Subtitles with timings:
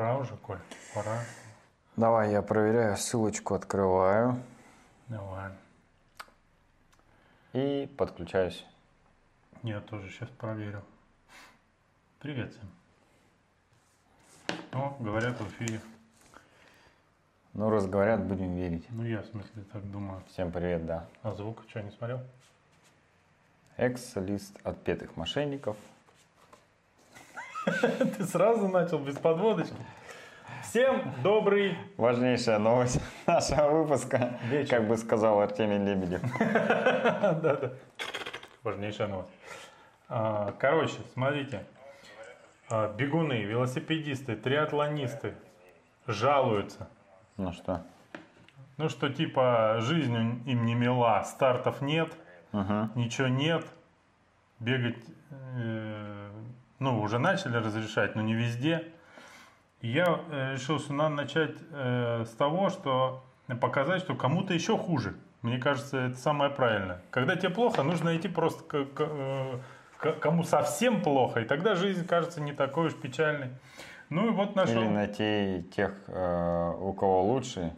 [0.00, 0.58] Пора уже, Коль,
[0.94, 1.24] пора.
[1.94, 4.42] Давай, я проверяю, ссылочку открываю
[5.08, 5.52] Давай.
[7.52, 8.64] и подключаюсь.
[9.62, 10.82] Я тоже сейчас проверю.
[12.18, 12.70] Привет всем.
[14.72, 15.82] О, говорят в эфире.
[17.52, 18.86] Ну, раз говорят, будем верить.
[18.88, 20.22] Ну, я в смысле так думаю.
[20.28, 21.06] Всем привет, да.
[21.22, 22.20] А звук что, не смотрел?
[23.76, 25.76] Экс-лист отпетых мошенников.
[28.16, 29.74] Ты сразу начал без подводочки.
[30.70, 34.76] Всем добрый Важнейшая новость нашего выпуска, Вечер.
[34.76, 36.22] как бы сказал Артемий Лебедев.
[36.38, 37.72] Да-да.
[38.62, 39.30] Важнейшая новость.
[40.08, 41.66] А, Короче, смотрите.
[42.68, 45.34] А, Бегуны, велосипедисты, триатлонисты
[46.06, 46.86] жалуются.
[47.36, 47.82] Ну что?
[48.76, 50.14] Ну, что типа жизнь
[50.46, 52.12] им не мила, стартов нет,
[52.52, 52.90] Угу.
[52.94, 53.66] ничего нет,
[54.60, 56.30] бегать, э,
[56.78, 58.92] ну, уже начали разрешать, но не везде.
[59.80, 63.24] И я э, решил, что надо начать э, с того, что
[63.60, 65.14] показать, что кому-то еще хуже.
[65.42, 67.00] Мне кажется, это самое правильное.
[67.10, 69.58] Когда тебе плохо, нужно идти просто к, к, э,
[69.96, 73.48] к- кому совсем плохо, и тогда жизнь кажется не такой уж печальной.
[74.10, 74.82] Ну и вот нашел.
[74.82, 77.74] Или найти тех, э, у кого лучше.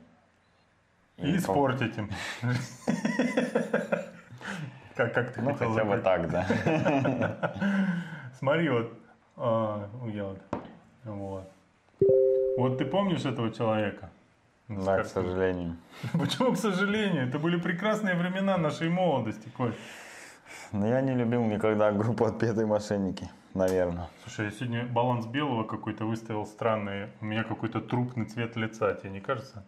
[1.19, 2.11] И кого- испортить им.
[4.97, 7.55] Как, как ты Ну, хотел хотя бы так, да.
[8.39, 8.93] Смотри, вот,
[9.37, 10.39] а, я вот,
[11.05, 11.52] вот.
[12.57, 14.11] Вот ты помнишь этого человека?
[14.69, 15.77] Да, к Как- сожалению.
[16.13, 17.29] Почему, к сожалению?
[17.29, 19.75] Это были прекрасные времена нашей молодости, Коль.
[20.73, 24.09] Но я не любил никогда группу отпетые мошенники, наверное.
[24.23, 27.09] Слушай, я сегодня баланс белого какой-то выставил странный.
[27.21, 29.65] У меня какой-то трупный цвет лица, тебе не кажется?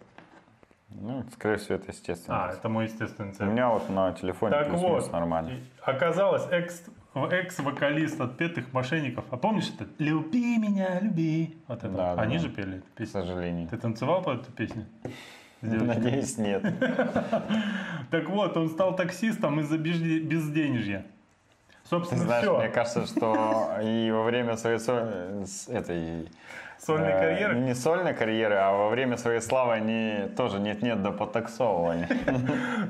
[0.89, 2.47] Ну, скорее всего, это естественно.
[2.47, 3.49] А, это мой естественный У цвет.
[3.49, 5.61] меня вот на телефоне Так плюс-минус вот, нормально.
[5.83, 9.25] оказалось, экс, экс-вокалист отпетых мошенников.
[9.31, 9.89] А помнишь это?
[9.99, 11.57] «Люби меня, люби».
[11.69, 11.89] Вот это.
[11.89, 12.43] Да, Они да.
[12.43, 13.13] же пели эту К песню.
[13.23, 13.69] сожалению.
[13.69, 14.85] Ты танцевал под эту песню?
[15.63, 16.63] Надеюсь, нет.
[18.11, 20.21] Так вот, он стал таксистом из-за безде-
[21.85, 21.89] безденежья.
[21.89, 22.59] Ты Собственно, знаешь, все.
[22.59, 26.29] мне кажется, что и во время своей со- с этой
[26.79, 27.55] Сольной э, карьеры.
[27.61, 32.09] не сольной карьеры, а во время своей славы они тоже нет-нет до потаксовывания.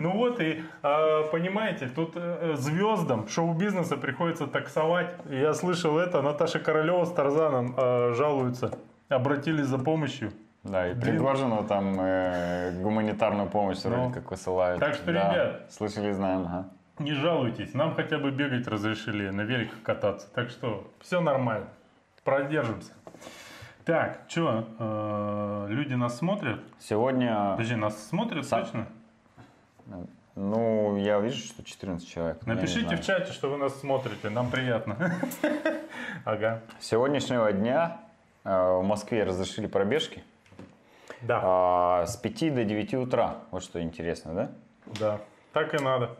[0.00, 5.14] Ну вот и, а, понимаете, тут э, звездам шоу-бизнеса приходится таксовать.
[5.30, 8.70] Я слышал это, Наташа Королева с Тарзаном э, жалуются,
[9.08, 10.32] обратились за помощью.
[10.64, 10.94] Да, и.
[10.94, 13.90] Пригожину там э, гуманитарную помощь Ну.
[13.90, 14.80] вроде как высылают.
[14.80, 15.62] Так что, Да, ребят.
[15.70, 16.64] Слышали, знаем, ага.
[16.98, 20.28] Не жалуйтесь, нам хотя бы бегать разрешили, на великах кататься.
[20.32, 21.66] Так что все нормально,
[22.22, 22.92] продержимся.
[23.84, 26.60] Так, что, люди нас смотрят?
[26.78, 28.86] Сегодня, Подожди, нас смотрят Сам- точно?
[30.36, 32.46] ну, я вижу, что 14 человек.
[32.46, 34.96] Напишите в чате, что вы нас смотрите, нам приятно.
[36.24, 36.62] Ага.
[36.80, 38.00] С сегодняшнего дня
[38.44, 40.24] э, в Москве разрешили пробежки
[41.20, 43.36] Да, а, с 5 до 9 утра.
[43.50, 44.50] Вот что интересно, да?
[44.98, 45.20] да,
[45.52, 46.16] так и надо.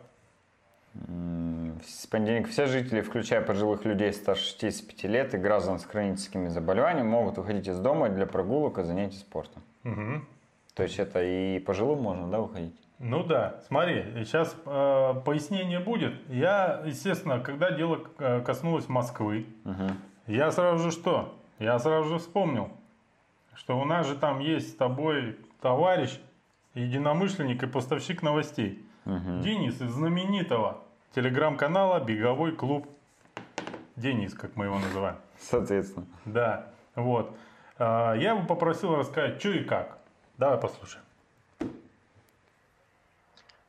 [1.85, 7.07] С понедельника все жители, включая пожилых людей старше 65 лет и граждан с хроническими заболеваниями,
[7.07, 9.61] могут выходить из дома для прогулок и занятий спортом.
[9.83, 10.25] Мгм.
[10.73, 12.75] То есть это и пожилым можно, да, выходить?
[12.99, 16.13] Ну да, смотри, сейчас э, пояснение будет.
[16.29, 19.97] Я, естественно, когда дело э, коснулось Москвы, Мгм.
[20.27, 21.37] я сразу же что?
[21.59, 22.69] Я сразу же вспомнил,
[23.53, 26.17] что у нас же там есть с тобой товарищ,
[26.73, 28.81] единомышленник и поставщик новостей.
[29.03, 29.41] Мгм.
[29.41, 30.81] Денис из знаменитого
[31.15, 32.87] телеграм-канала «Беговой клуб».
[33.95, 35.17] Денис, как мы его называем.
[35.39, 36.05] Соответственно.
[36.25, 37.33] Да, вот.
[37.77, 39.97] А, Я его попросил рассказать, что и как.
[40.37, 41.05] Давай послушаем.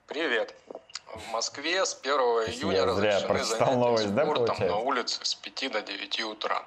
[0.09, 0.55] Привет.
[1.07, 5.73] В Москве с 1 июня Я разрешены занятия новость, да, спортом на улице с 5
[5.73, 6.67] до 9 утра.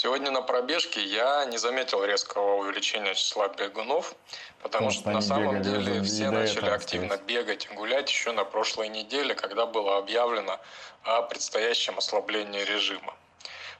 [0.00, 4.14] Сегодня на пробежке я не заметил резкого увеличения числа бегунов,
[4.62, 7.24] потому Потому что, на самом бегали деле все начали активно остается.
[7.24, 10.60] бегать и гулять еще на прошлой неделе, когда было объявлено
[11.02, 13.12] о предстоящем ослаблении режима.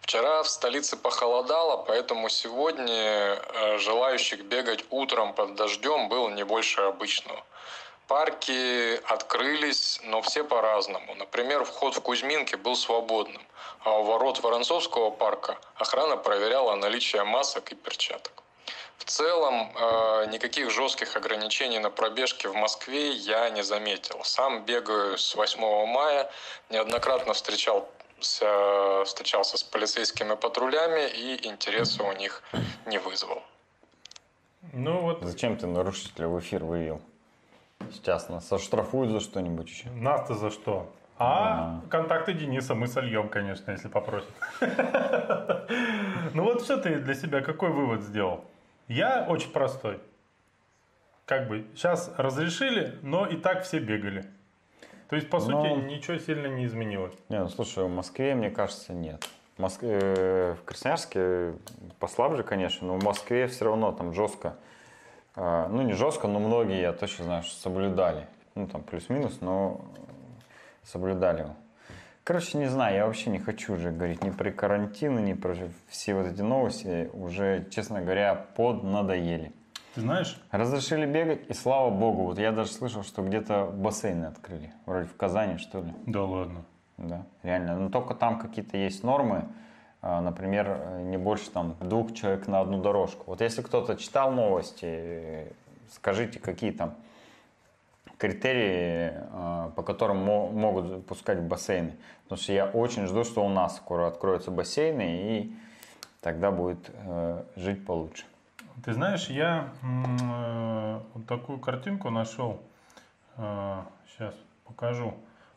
[0.00, 6.80] Вчера в столице похолодало, поэтому сегодня э, желающих бегать утром под дождем было не больше
[6.80, 7.44] обычного.
[8.08, 11.14] Парки открылись, но все по-разному.
[11.14, 13.42] Например, вход в Кузьминки был свободным,
[13.84, 18.42] а у ворот Воронцовского парка охрана проверяла наличие масок и перчаток.
[18.96, 24.24] В целом, э, никаких жестких ограничений на пробежке в Москве я не заметил.
[24.24, 26.30] Сам бегаю с 8 мая,
[26.70, 27.88] неоднократно встречал
[28.20, 32.42] встречался с полицейскими патрулями и интереса у них
[32.86, 33.42] не вызвал.
[34.72, 37.00] Ну вот, Зачем ты нарушителя в эфир вывел?
[37.92, 39.90] Сейчас нас оштрафуют за что-нибудь еще.
[39.90, 40.92] нас-то за что?
[41.18, 44.30] А контакты Дениса мы сольем, конечно, если попросит.
[46.34, 48.44] Ну вот что ты для себя, какой вывод сделал?
[48.86, 49.98] Я очень простой.
[51.24, 54.24] Как бы сейчас разрешили, но и так все бегали.
[55.08, 57.14] То есть, по сути, ничего сильно не изменилось.
[57.28, 59.26] Не, ну слушай, в Москве, мне кажется, нет.
[59.56, 61.54] В, Москве, э, в Красноярске
[61.98, 64.56] послабже, конечно, но в Москве все равно там жестко.
[65.38, 68.26] Э, Ну, не жестко, но многие, я точно знаю, что соблюдали.
[68.54, 69.80] Ну, там плюс-минус, но
[70.82, 71.54] соблюдали его.
[72.24, 75.54] Короче, не знаю, я вообще не хочу уже говорить ни про карантин, ни про
[75.88, 77.08] все вот эти новости.
[77.14, 79.52] Уже, честно говоря, поднадоели.
[79.94, 84.72] Ты знаешь, Разрешили бегать, и слава богу, вот я даже слышал, что где-то бассейны открыли.
[84.84, 85.94] Вроде в Казани, что ли.
[86.06, 86.64] да ладно.
[86.98, 87.78] Да, реально.
[87.78, 89.48] Но только там какие-то есть нормы.
[90.00, 93.24] А, Например, э, не больше там двух человек на одну дорожку.
[93.26, 95.52] Вот если кто-то читал новости, э,
[95.92, 96.94] скажите, какие там
[98.16, 101.96] критерии, э, по которым мо- могут пускать бассейны.
[102.24, 105.02] Потому что я очень жду, что у нас скоро откроются бассейны,
[105.38, 105.56] и
[106.20, 108.24] тогда будет э, жить получше.
[108.84, 112.60] Ты знаешь, я вот такую картинку нашел.
[113.36, 114.34] Сейчас
[114.64, 115.14] покажу.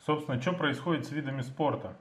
[0.07, 1.93] Собственно, что происходит с видами спорта?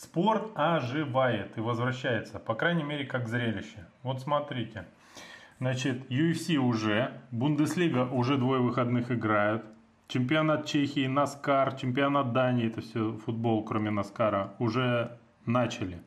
[0.00, 3.86] Спорт оживает и возвращается, по крайней мере, как зрелище.
[4.02, 4.86] Вот смотрите.
[5.58, 9.62] Значит, UFC уже, Бундеслига уже двое выходных играют.
[10.08, 15.98] Чемпионат Чехии, Наскар, чемпионат Дании, это все футбол, кроме Наскара, уже начали.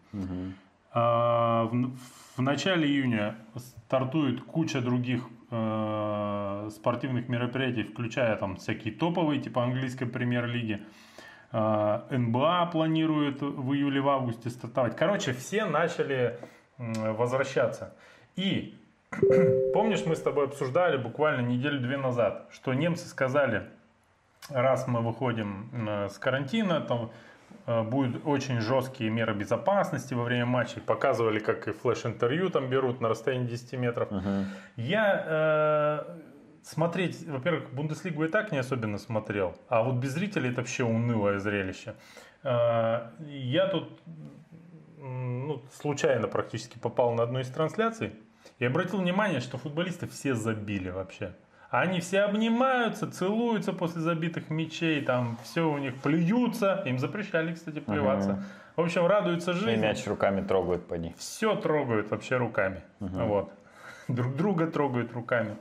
[0.92, 1.92] А, В,
[2.38, 10.06] в начале июня стартует куча других э, спортивных мероприятий, включая там всякие топовые, типа английской
[10.06, 10.82] премьер-лиги.
[11.56, 14.96] А, НБА планирует в июле, в августе стартовать.
[14.96, 16.40] Короче, все начали
[16.78, 17.94] возвращаться.
[18.36, 18.76] И
[19.74, 23.68] помнишь, мы с тобой обсуждали буквально неделю-две назад, что немцы сказали,
[24.50, 27.12] раз мы выходим э, с карантина, там
[27.68, 30.82] э, будут очень жесткие меры безопасности во время матчей.
[30.82, 34.10] Показывали, как и флеш-интервью там берут на расстоянии 10 метров.
[34.76, 36.33] Я э,
[36.64, 41.40] смотреть, во-первых, Бундеслигу и так не особенно смотрел, а вот без зрителей это вообще унылое
[41.40, 41.96] зрелище.
[42.44, 44.02] Э, я тут
[44.98, 48.14] ну, случайно практически попал на одну из трансляций
[48.60, 51.36] и обратил внимание, что футболисты все забили вообще.
[51.70, 56.84] Они все обнимаются, целуются после забитых мячей, там все у них плюются.
[56.86, 58.44] Им запрещали, кстати, плеваться.
[58.76, 59.82] В общем, радуются И жизни.
[59.82, 61.16] мяч руками трогают, поди.
[61.18, 62.84] Все трогают вообще руками.
[63.00, 63.52] Вот.
[64.08, 65.58] Друг друга трогают руками.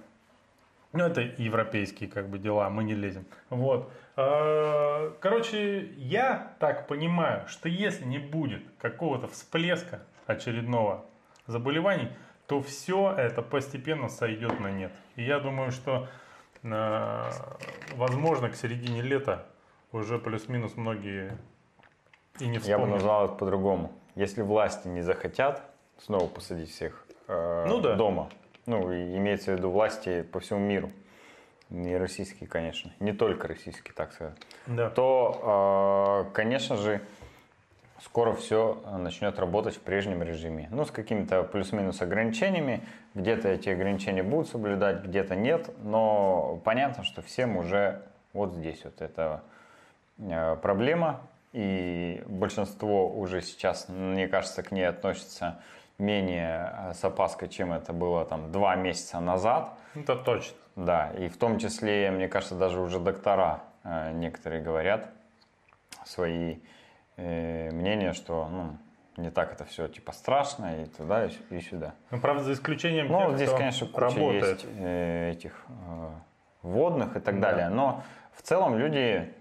[0.93, 3.25] Ну, это европейские как бы дела, мы не лезем.
[3.51, 3.91] Вот.
[4.17, 11.05] А, Короче, я так понимаю, что если не будет какого-то всплеска очередного
[11.47, 12.09] заболеваний,
[12.47, 14.93] то все это постепенно сойдет на нет.
[15.17, 16.09] И я думаю, что
[16.65, 17.31] а,
[17.95, 19.47] возможно к середине лета
[19.93, 21.37] уже плюс-минус многие
[22.39, 22.91] и не Я бы вспомнят.
[22.95, 23.93] назвал это по-другому.
[24.15, 25.63] Если власти не захотят
[25.99, 27.95] снова посадить всех э, Ну да.
[27.95, 28.29] дома,
[28.67, 30.91] ну, имеется в виду власти по всему миру,
[31.71, 34.37] не российские, конечно, не только российские, так сказать,
[34.67, 34.91] Да.
[34.91, 37.01] то, э, конечно же,
[38.05, 40.69] скоро все начнет работать в прежнем режиме.
[40.71, 42.83] Ну, с какими-то плюс-минус ограничениями.
[43.15, 45.71] Где-то эти ограничения будут соблюдать, где-то нет.
[45.85, 49.43] Но понятно, что всем уже вот здесь вот эта
[50.19, 51.21] э, проблема.
[51.53, 55.61] И большинство уже сейчас, мне кажется, к ней относится
[56.03, 59.73] менее э, с опаской, чем это было там два месяца назад.
[59.95, 60.57] Это точно.
[60.77, 65.09] Да, и в том числе, мне кажется, даже уже доктора э, некоторые говорят
[66.05, 66.57] свои
[67.17, 68.77] э, мнения, что ну,
[69.23, 71.95] не так это все типа страшно и туда, и, сю- и сюда.
[72.11, 74.65] Ну, правда, за исключением Ну, тех, здесь, кто конечно, куча работает.
[74.65, 74.67] есть
[75.39, 75.65] этих
[76.63, 77.51] водных и так Да.
[77.51, 77.69] далее.
[77.69, 79.33] Но в целом люди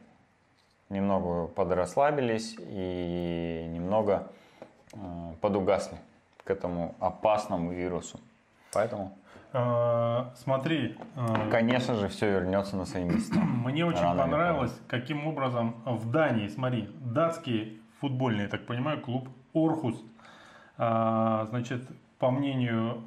[0.89, 4.27] немного подрасслабились и немного
[5.39, 5.97] подугасли
[6.43, 8.19] к этому опасному вирусу.
[8.73, 9.17] Поэтому,
[9.53, 13.39] А, смотри, а, конечно же, все вернется на свои места.
[13.65, 19.27] мне очень Рано понравилось, каким образом в Дании, смотри, датский футбольный, я так понимаю, клуб
[19.53, 20.01] Орхус,
[20.77, 21.83] а, значит,
[22.17, 23.03] по мнению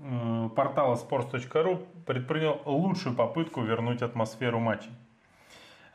[0.00, 4.90] э, портала sports.ru, предпринял лучшую попытку вернуть атмосферу матчей.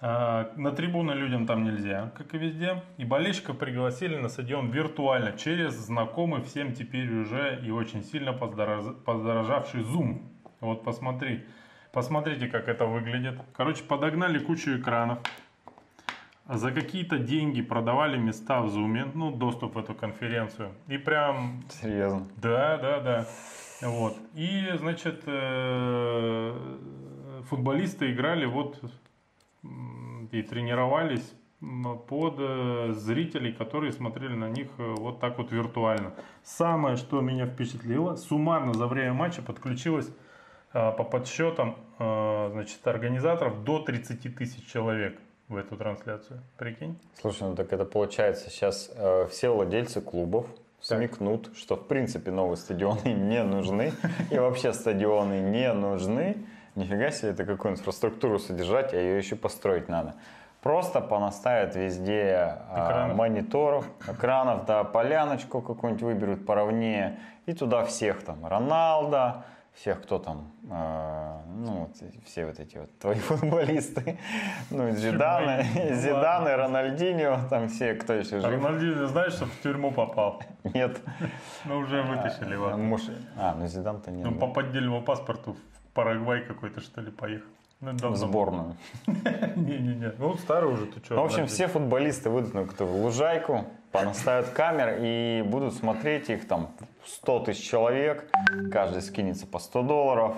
[0.02, 2.84] А, На трибуны людям там нельзя, как и везде.
[2.98, 9.82] И болельщиков пригласили на стадион виртуально через знакомый всем теперь уже и очень сильно подорожавший
[9.82, 10.22] Zoom.
[10.62, 11.46] Вот посмотри,
[11.92, 13.40] посмотрите, как это выглядит.
[13.54, 15.20] Короче, подогнали кучу экранов.
[16.48, 20.72] За какие-то деньги продавали места в Zoom, ну, доступ в эту конференцию.
[20.88, 22.26] И прям Серьезно.
[22.38, 23.28] да, да, да.
[23.82, 24.18] Вот.
[24.34, 26.78] И, значит, э,
[27.50, 28.82] футболисты играли вот
[29.64, 31.34] и тренировались
[32.08, 36.14] под э, зрителей, которые смотрели на них э, вот так вот виртуально.
[36.42, 40.10] Самое, что меня впечатлило, суммарно за время матча подключилось
[40.74, 46.42] э, по подсчетам значит, организаторов до 30 тысяч человек в эту трансляцию.
[46.58, 46.98] Прикинь?
[47.20, 50.46] Слушай, ну так это получается сейчас э, все владельцы клубов
[50.80, 53.92] смекнут, что в принципе новые стадионы не нужны
[54.32, 56.38] и вообще стадионы не нужны.
[56.80, 60.16] Нифига себе, это какую инфраструктуру содержать, а ее еще построить надо.
[60.62, 63.18] Просто понаставят везде а, Экранов.
[63.18, 69.44] мониторов, экранов, да, поляночку какую-нибудь выберут поровнее, и туда всех там, Роналда,
[69.74, 74.18] всех, кто там, э, ну, вот все вот эти вот твои футболисты,
[74.70, 76.58] ну, Зиданы, Ну, Зиданы, ладно.
[76.58, 78.46] Рональдинho, там все, кто еще жив.
[78.46, 80.42] Рональдинho, знаешь, что в тюрьму попал?
[80.64, 80.98] Нет.
[81.66, 82.70] Ну, уже вытащили его.
[82.78, 83.02] Муж...
[83.38, 84.26] А, ну Зидан-то нет.
[84.26, 84.40] Ну, да.
[84.40, 85.58] по поддельному паспорту
[85.94, 87.48] Парагвай какой-то, что ли, поехал.
[87.82, 88.16] Ну, В давно.
[88.18, 88.76] сборную.
[89.08, 90.12] Не-не-не.
[90.18, 91.16] Ну, старый уже, ты что?
[91.16, 96.46] Ну, в общем, все футболисты выйдут на какую-то лужайку, понаставят камер и будут смотреть их
[96.48, 96.72] там
[97.06, 98.30] 100 тысяч человек,
[98.72, 100.36] каждый скинется по 100 долларов,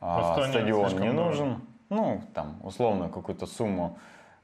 [0.00, 3.96] а, 100 нет, стадион не нужен, ну, там, условно, какую-то сумму,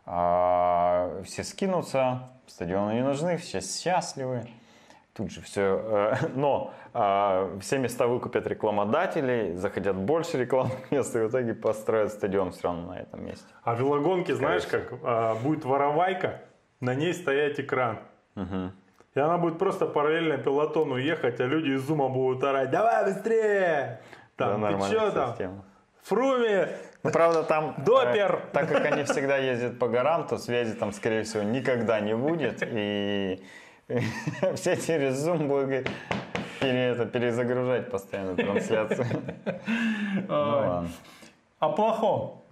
[0.08, 4.46] А, все скинутся, стадионы не нужны, все счастливы.
[5.16, 11.28] Тут же все, но а, все места выкупят рекламодатели, захотят больше рекламных мест, и в
[11.28, 13.46] итоге построят стадион все равно на этом месте.
[13.64, 16.42] А велогонки, знаешь, как а, будет воровайка,
[16.80, 17.99] на ней стоять экран.
[18.35, 18.73] Мгм.
[19.14, 24.02] И она будет просто параллельно пилотону ехать, а люди из зума будут орать, давай быстрее!
[24.37, 25.30] Да, Там, ты нормальная что там?
[25.30, 25.64] система.
[26.02, 26.68] Фруми!
[27.02, 27.75] Ну, правда, там...
[27.78, 28.42] Допер!
[28.44, 32.14] э, так как они всегда ездят по горам, то связи там, скорее всего, никогда не
[32.14, 32.62] будет.
[32.62, 33.42] И
[34.55, 35.88] все через Zoom будут говорить,
[36.61, 39.07] пере- это, перезагружать постоянно трансляцию.
[40.28, 40.88] Ну, ладно.
[41.59, 42.43] О плохом.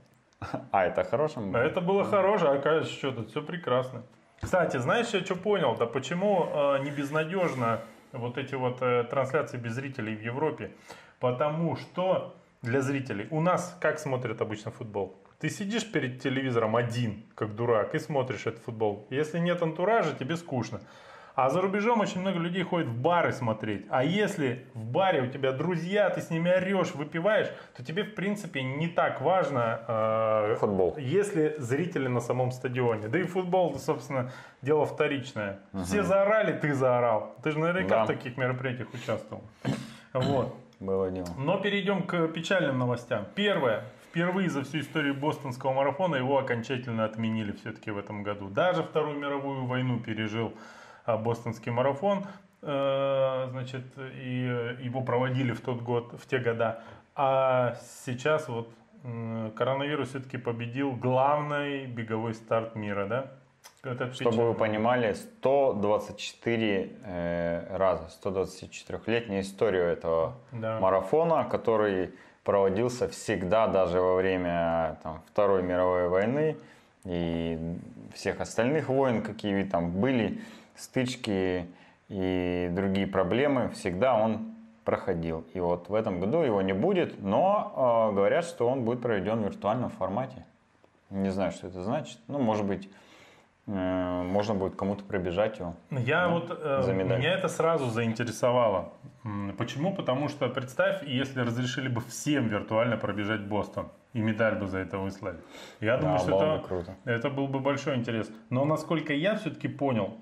[0.71, 1.55] А, это хорошим?
[1.57, 4.03] А Это было хорошее, а оказывается, что тут все прекрасно.
[4.41, 5.75] Кстати, знаешь, я что понял?
[5.76, 7.81] Да почему э, не безнадежно
[8.12, 10.71] вот эти вот э, трансляции без зрителей в Европе?
[11.21, 15.17] Потому что для зрителей у нас как смотрят обычно футбол?
[15.41, 19.07] Ты сидишь перед телевизором один, как дурак, и смотришь этот футбол.
[19.11, 20.81] Если нет антуража, тебе скучно.
[21.35, 23.87] А за рубежом очень много людей ходит в бары смотреть.
[23.91, 28.14] А если в баре у тебя друзья, ты с ними орешь, выпиваешь, то тебе, в
[28.14, 30.95] принципе, не так важно, э, Футбол.
[30.97, 33.09] если зрители на самом стадионе.
[33.09, 34.31] Да и футбол, собственно,
[34.62, 35.59] дело вторичное.
[35.85, 37.35] Все заорали, ты заорал.
[37.43, 38.05] Ты же наверняка Да.
[38.05, 39.43] в таких мероприятиях участвовал.
[40.12, 40.55] Вот.
[40.79, 41.26] Было дело.
[41.37, 43.26] Но перейдем к печальным новостям.
[43.35, 43.83] Первое.
[44.11, 48.49] Впервые за всю историю бостонского марафона его окончательно отменили все-таки в этом году.
[48.49, 50.53] Даже Вторую мировую войну пережил
[51.06, 52.25] бостонский марафон.
[52.62, 56.82] Э, Значит, и э, его проводили в тот год, в те года.
[57.14, 58.70] А сейчас вот
[59.56, 63.26] коронавирус все-таки победил главный беговой старт мира, да?
[63.82, 64.49] Это Чтобы печально.
[64.49, 70.80] вы понимали, 124 э, раза, 124-летняя история этого Да.
[70.80, 76.56] марафона, который проводился всегда, даже во время там, Второй мировой войны
[77.04, 77.58] и
[78.14, 80.40] всех остальных войн, какие там были,
[80.76, 81.66] стычки
[82.09, 84.54] и другие проблемы, всегда он
[84.85, 85.45] проходил.
[85.54, 89.40] И вот в этом году его не будет, но э, говорят, что он будет проведен
[89.40, 90.45] в виртуальном формате.
[91.11, 92.19] Не знаю, что это значит.
[92.28, 92.90] Ну, может быть,
[93.66, 95.75] э, можно будет кому-то пробежать его.
[95.90, 98.93] Я Да, вот э, меня это сразу заинтересовало.
[99.57, 99.95] Почему?
[99.95, 104.99] Потому что представь, если разрешили бы всем виртуально пробежать Бостон и медаль бы за это
[104.99, 105.38] выслали.
[105.81, 106.95] Я думаю, Да, что было это, круто.
[107.04, 108.31] это был бы большой интерес.
[108.50, 110.19] Но насколько я все-таки понял,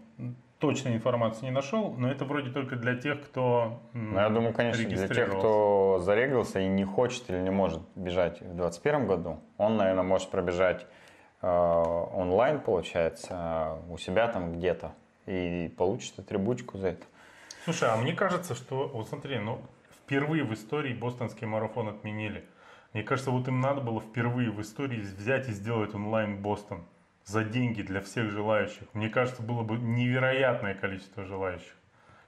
[0.58, 4.84] точной информации не нашел, но это вроде только для тех, кто Ну, я думаю, конечно,
[4.88, 9.76] для тех, кто зарегался и не хочет или не может бежать в 2021 году, он,
[9.76, 10.86] наверное, может пробежать
[11.40, 14.92] э, онлайн, получается, у себя там где-то
[15.26, 17.04] и получит атрибутику за это.
[17.64, 19.60] Слушай, а мне кажется, что, вот смотри, ну,
[20.04, 22.44] впервые в истории бостонский марафон отменили.
[22.92, 26.84] Мне кажется, вот им надо было впервые в истории взять и сделать онлайн Бостон
[27.24, 28.82] за деньги для всех желающих.
[28.94, 31.74] Мне кажется, было бы невероятное количество желающих.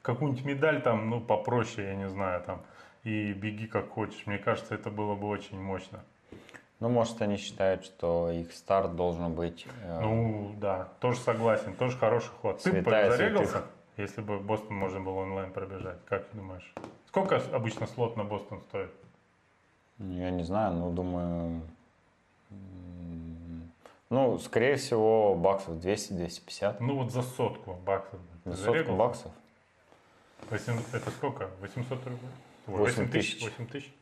[0.02, 2.62] Какую-нибудь медаль там, ну, попроще, я не знаю, там,
[3.04, 4.26] и беги как хочешь.
[4.26, 6.00] Мне кажется, это было бы очень мощно.
[6.80, 9.66] Ну, может, они считают, что их старт должен быть...
[9.84, 12.62] э, Ну, да, тоже согласен, тоже хороший ход.
[12.62, 13.68] Ты бы Святая зарегался, святых.
[13.96, 15.98] если бы Бостон можно было онлайн пробежать?
[16.06, 16.74] Как ты думаешь?
[17.06, 18.90] Сколько обычно слот на Бостон стоит?
[19.98, 21.62] Я не знаю, но думаю...
[24.14, 26.76] Ну, скорее всего, баксов 200-250.
[26.78, 28.20] Ну вот за сотку баксов.
[28.44, 28.96] За сотку зарегался?
[28.98, 29.32] баксов.
[30.50, 31.50] Восем- Это сколько?
[31.60, 32.20] 800 рублей?
[32.68, 33.34] Ой, Восемь 8 тысяч.
[33.34, 33.44] тысяч.
[33.58, 33.94] 8 тысяч.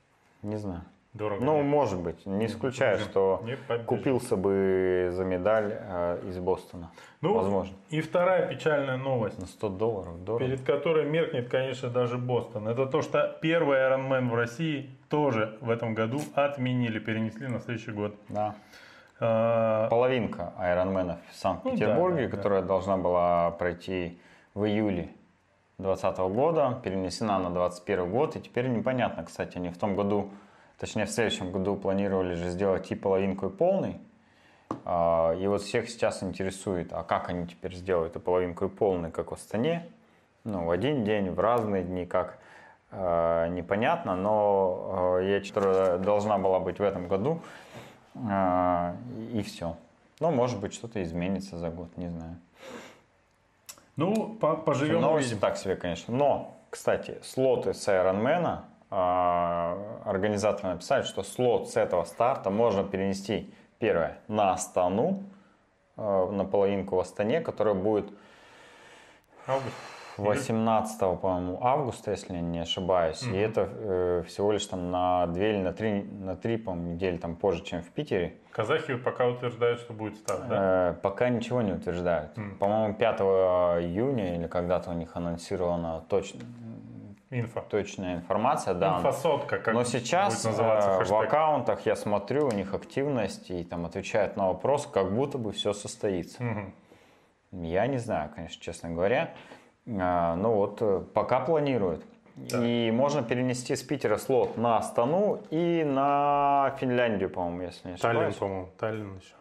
[0.43, 0.83] Не знаю.
[1.15, 1.43] Дорого.
[1.43, 1.65] Ну, нет.
[1.67, 2.27] может быть.
[2.27, 3.11] Не исключаю, побежим.
[3.11, 6.91] что Не купился бы за медаль э, из Бостона.
[7.23, 7.75] Ну, Возможно.
[7.89, 10.25] И вторая печальная новость, На 100 долларов.
[10.25, 10.45] Дорого.
[10.45, 12.69] перед которой меркнет, конечно, даже Бостон.
[12.69, 17.93] Это то, что первый Ironman в России тоже в этом году отменили, перенесли на следующий
[17.93, 18.15] год.
[18.29, 18.55] Да.
[19.25, 22.37] А, Половинка Айронменов в Санкт-Петербурге, Ну да, да, да.
[22.37, 24.19] которая должна была пройти
[24.55, 25.11] в июле
[25.79, 28.37] 2020 года, перенесена на 2021 год.
[28.37, 30.31] И теперь непонятно, кстати, они в том году,
[30.77, 34.01] точнее в следующем году планировали же сделать и половинку, и полный.
[34.85, 39.13] А, И вот всех сейчас интересует, а как они теперь сделают и половинку, и полный,
[39.13, 39.87] как в Астане?
[40.43, 42.39] Ну, в один день, в разные дни, как
[42.91, 47.82] э, непонятно, но я что должна была быть в этом году, а,
[48.15, 49.77] и все.
[50.21, 52.37] Ну, может быть, что-то изменится за год, не знаю.
[53.97, 56.15] ну, по- поживем Новости так себе, конечно.
[56.15, 63.53] Но, кстати, слоты с Ironman, а, организаторы написали, что слот с этого старта можно перенести,
[63.79, 65.23] первое, на Астану,
[65.97, 68.13] а, на половинку в Астане, которая будет
[69.47, 69.75] Август.
[70.19, 73.23] 18, по-моему, августа, если я не ошибаюсь.
[73.23, 77.17] И это э, всего лишь там на 2 или на 3, на 3 по-моему, недели
[77.17, 78.35] там позже, чем в Питере.
[78.51, 80.91] Казахи пока утверждают, что будет старт, да?
[80.91, 82.37] Э, пока ничего не утверждают.
[82.37, 82.57] Мгм.
[82.59, 83.21] По-моему, 5
[83.83, 86.37] июня или когда-то у них анонсирована точ-
[87.31, 87.63] Инфо.
[87.71, 88.99] точная информация, да.
[88.99, 93.65] Инфосотка, как Но сейчас будет называться э, в аккаунтах я смотрю, у них активность и
[93.65, 96.43] там отвечают на вопрос, как будто бы все состоится.
[96.43, 96.75] Мгм.
[97.53, 99.31] Я не знаю, конечно, честно говоря.
[99.87, 102.05] А, Ну вот, э, пока планируют.
[102.55, 108.17] И можно перенести с Питера слот на Астану и на Финляндию, по-моему, если не Таллин,
[108.17, 108.37] ошибаюсь.
[108.37, 109.35] по-моему, Таллин еще.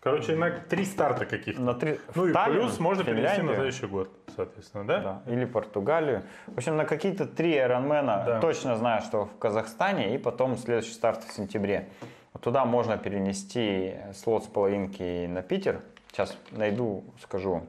[0.00, 1.60] Короче, на три старта каких-то.
[1.60, 1.98] На три...
[2.14, 4.98] Ну и Таллин, плюс можно перенести на Финляндию, следующий год, соответственно, да?
[5.26, 6.22] да, или Португалию.
[6.46, 8.40] В общем, на какие-то три Ironman Да.
[8.40, 11.88] точно знаю, что в Казахстане, и потом следующий старт в сентябре.
[12.32, 15.80] Вот туда можно перенести слот с половинки на Питер.
[16.12, 17.66] Сейчас найду, скажу вам.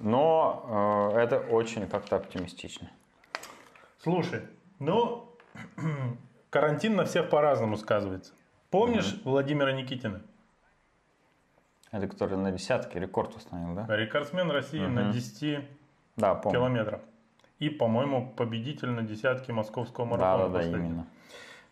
[0.00, 2.90] Но э, это очень как-то оптимистично.
[3.98, 4.42] Слушай,
[4.78, 5.28] ну,
[6.50, 8.32] карантин на всех по-разному сказывается.
[8.70, 10.22] Помнишь Владимира Никитина?
[11.90, 13.86] Это который на десятке рекорд установил, да?
[13.96, 15.12] Рекордсмен России на Мгм.
[15.12, 15.68] 10
[16.16, 16.58] Да, помню.
[16.58, 17.00] километров.
[17.58, 20.44] И, по-моему, победитель на десятке московского Да, марафона.
[20.44, 20.86] да, да, последнего.
[20.86, 21.06] именно.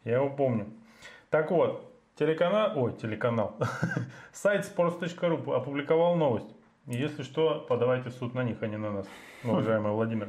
[0.05, 0.67] Я его помню.
[1.31, 3.57] Так вот, телеканал, ой, телеканал,
[4.33, 6.55] сайт sports.ru опубликовал новость.
[6.87, 9.07] И Если что, подавайте в суд на них, а не на нас,
[9.45, 10.29] уважаемый Владимир.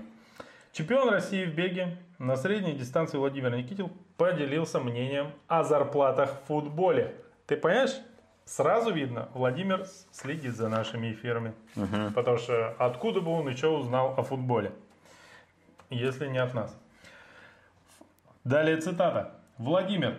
[0.73, 7.15] Чемпион России в беге на средней дистанции Владимир Никитин поделился мнением о зарплатах в футболе.
[7.45, 7.97] Ты понимаешь?
[8.45, 11.53] Сразу видно, Владимир следит за нашими эфирами.
[11.75, 12.13] Мгм.
[12.13, 14.71] Потому что откуда бы он еще узнал о футболе,
[15.89, 16.77] если не от нас.
[18.43, 19.35] Далее цитата.
[19.57, 20.17] Владимир,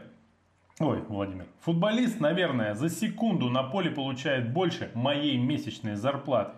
[0.85, 6.53] ой, Владимир, футболист, наверное, за секунду на поле получает больше моей месячной зарплаты,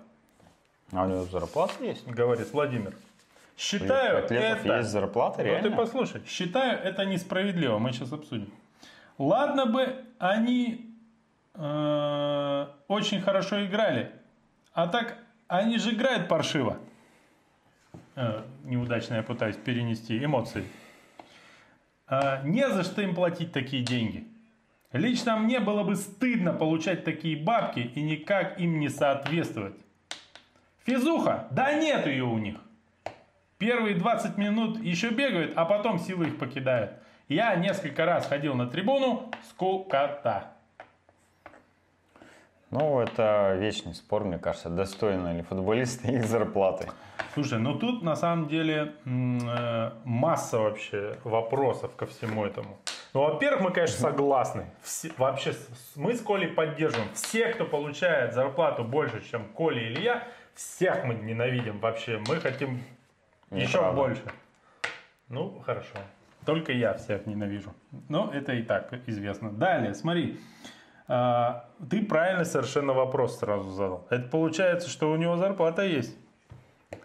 [0.92, 2.06] А у него зарплата есть?
[2.06, 2.94] говорит Владимир.
[3.56, 4.34] Считаю это...
[4.34, 5.76] есть зарплата, Ну ты реально?
[5.76, 6.22] послушай.
[6.26, 7.78] Считаю это несправедливо.
[7.78, 8.52] Мы сейчас обсудим.
[9.16, 10.90] Ладно бы они
[11.54, 14.10] э, очень хорошо играли.
[14.72, 16.78] А так они же играют паршиво.
[18.16, 20.64] Э, неудачно я пытаюсь перенести эмоции.
[22.08, 24.26] Э, не за что им платить такие деньги.
[24.92, 29.74] Лично мне было бы стыдно получать такие бабки и никак им не соответствовать.
[30.84, 31.48] Физуха?
[31.50, 32.56] Да нет ее у них.
[33.58, 36.92] Первые 20 минут еще бегают, а потом силы их покидают.
[37.28, 40.53] Я несколько раз ходил на трибуну, скукота.
[42.74, 46.88] Ну, это вечный спор, мне кажется, достойны ли футболисты их зарплаты.
[47.32, 52.76] Слушай, ну тут на самом деле э, масса вообще вопросов ко всему этому.
[53.12, 54.66] Ну, во-первых, мы, конечно, согласны.
[54.82, 55.54] Все- вообще,
[55.94, 57.08] мы с Колей поддерживаем.
[57.14, 62.20] Все, кто получает зарплату больше, чем Коля или я, всех мы ненавидим вообще.
[62.26, 62.82] Мы хотим
[63.52, 63.96] еще Неправда.
[63.96, 64.22] больше.
[65.28, 65.94] Ну, хорошо.
[66.44, 67.72] Только я всех ненавижу.
[68.08, 69.52] Но это и так известно.
[69.52, 70.40] Далее, смотри.
[71.06, 74.06] А, ты правильно совершенно вопрос сразу задал.
[74.10, 76.16] Это получается, что у него зарплата есть.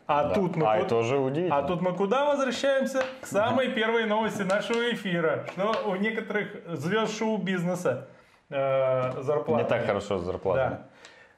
[0.07, 0.35] А Да.
[0.35, 1.57] тут мы а ку- это удивительно.
[1.57, 3.03] а тут мы куда возвращаемся?
[3.21, 8.07] К самой первой новости нашего эфира, что у некоторых звезд шоу-бизнеса
[8.49, 9.63] э, зарплата.
[9.63, 10.69] Не так хорошо с зарплатой.
[10.69, 10.81] Да.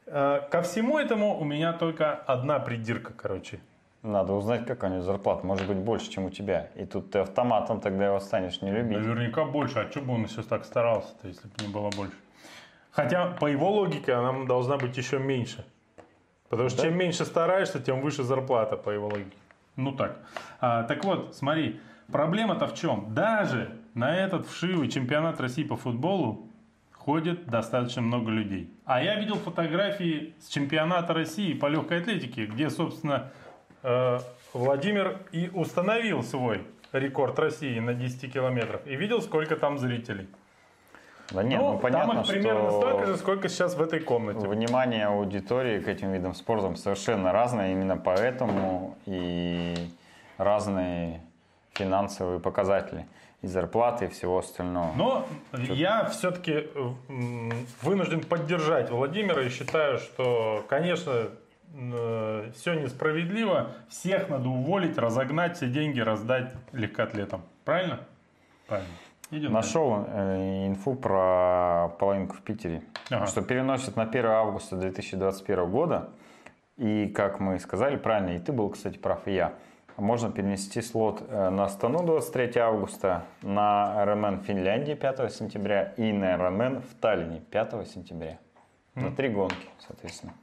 [0.06, 3.60] Э, ко всему этому у меня только одна придирка, короче.
[4.04, 5.46] Надо узнать, какая у него зарплата.
[5.46, 6.68] Может быть, больше, чем у тебя.
[6.76, 8.98] И тут ты автоматом тогда его станешь не любить.
[8.98, 9.80] Наверняка больше.
[9.80, 12.16] А что бы он сейчас так старался-то, если бы не было больше?
[12.92, 15.66] Хотя, по его логике, она должна быть еще меньше.
[16.50, 16.90] Потому что Да?
[16.90, 19.38] чем меньше стараешься, тем выше зарплата, по его логике.
[19.78, 20.20] Ну так.
[20.60, 21.80] А, так вот, смотри,
[22.12, 23.14] проблема-то в чем?
[23.14, 26.48] Даже на этот вшивый чемпионат России по футболу
[26.94, 28.70] ходит достаточно много людей.
[28.86, 33.32] А я видел фотографии с чемпионата России по легкой атлетике, где, собственно,
[33.84, 34.20] э,
[34.54, 38.82] Владимир и установил свой рекорд России на 10 километров.
[38.86, 40.28] И видел, сколько там зрителей.
[41.32, 44.00] Да нет, ну, ну, понятно, там их примерно что столько же, сколько сейчас в этой
[44.00, 44.48] комнате.
[44.48, 49.76] внимание аудитории к этим видам спорта совершенно разное, именно поэтому и
[50.38, 51.22] разные
[51.74, 53.06] финансовые показатели
[53.42, 54.94] и зарплаты и всего остального.
[54.96, 56.68] Но я все-таки
[57.82, 61.30] вынужден поддержать Владимира и считаю, что, конечно,
[62.56, 63.72] все несправедливо.
[63.90, 67.42] Всех надо уволить, разогнать, все деньги раздать легкоатлетам.
[67.64, 68.00] Правильно?
[68.68, 68.92] Правильно.
[69.34, 73.28] Идем Нашел э, инфу про половинку в Питере, ага.
[73.28, 76.10] что переносят на 1 августа 2021 года.
[76.76, 79.54] И, как мы сказали, правильно, и ты был, кстати, прав, и я.
[79.96, 86.36] Можно перенести слот э, на Стану 23 августа, на РМН Финляндии 5 сентября и на
[86.36, 88.38] РМН в Таллине 5 сентября.
[88.96, 89.04] Mm.
[89.04, 90.34] На три гонки, соответственно.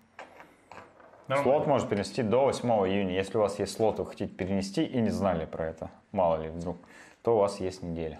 [1.26, 1.52] Нормально.
[1.52, 3.12] Слот можно перенести до 8 июня.
[3.12, 6.48] Если у вас есть слот, вы хотите перенести и не знали про это, мало ли
[6.48, 6.78] вдруг,
[7.22, 8.18] то у вас есть неделя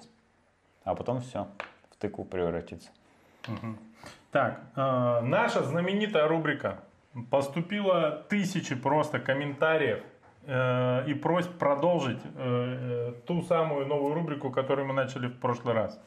[0.89, 1.47] а потом все,
[1.91, 2.91] в тыкву превратится.
[3.47, 3.77] Угу.
[4.31, 6.81] Так, э, наша знаменитая рубрика.
[7.31, 10.03] Поступило тысячи просто комментариев
[10.47, 16.01] э, и просьб продолжить э, ту самую новую рубрику, которую мы начали в прошлый раз.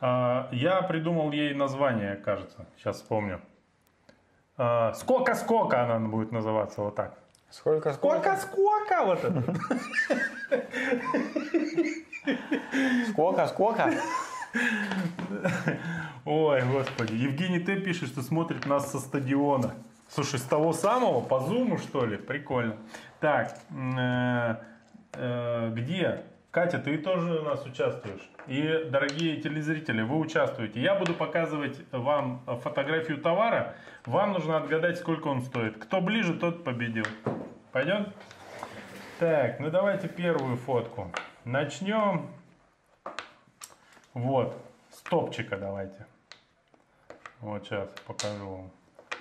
[0.00, 3.40] Э, я придумал ей название, кажется, сейчас вспомню.
[4.56, 7.18] Э, сколько-сколько она будет называться, вот так.
[7.50, 8.36] Сколько-сколько?
[8.36, 9.42] Сколько-сколько вот это.
[13.10, 13.90] Сколько, сколько?
[16.24, 17.14] Ой, господи.
[17.14, 17.76] Евгений Т.
[17.76, 19.74] пишет, что смотрит нас со стадиона.
[20.08, 22.16] Слушай, с того самого, по зуму, что ли?
[22.16, 22.76] Прикольно.
[23.20, 24.56] Так, э,
[25.14, 26.22] э, где?
[26.50, 28.30] Катя, ты тоже у нас участвуешь.
[28.46, 30.80] И, дорогие телезрители, вы участвуете.
[30.80, 33.74] Я буду показывать вам фотографию товара.
[34.06, 35.76] Вам нужно отгадать, сколько он стоит.
[35.76, 37.04] Кто ближе, тот победил.
[37.72, 38.06] Пойдем?
[39.18, 41.10] Так, ну давайте первую фотку.
[41.46, 42.26] Начнем.
[44.14, 46.04] Вот, с топчика давайте.
[47.40, 48.70] Вот сейчас покажу вам.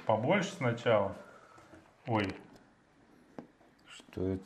[0.07, 1.15] Побольше сначала.
[2.07, 2.35] Ой.
[3.88, 4.43] Что это?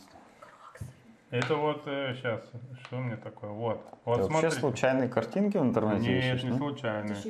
[1.30, 2.42] Это вот э, сейчас,
[2.84, 3.52] что мне такое?
[3.52, 3.82] Вот.
[4.04, 6.58] вот это вообще случайные картинки в интернете Нет, ищешь, не да?
[6.58, 7.12] случайные.
[7.12, 7.30] Это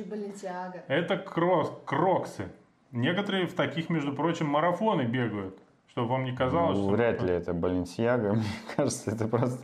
[0.88, 2.50] Это крос, кроксы.
[2.90, 5.59] Некоторые в таких, между прочим, марафоны бегают.
[5.90, 6.92] Чтобы вам не казалось, ну, что...
[6.92, 8.32] Вряд ли это Баленсиага.
[8.34, 8.44] Мне
[8.76, 9.58] кажется, это просто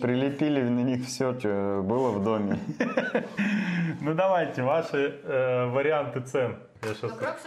[0.00, 2.58] прилепили на них все, что было в доме.
[4.00, 6.56] Ну давайте, ваши э, варианты цен.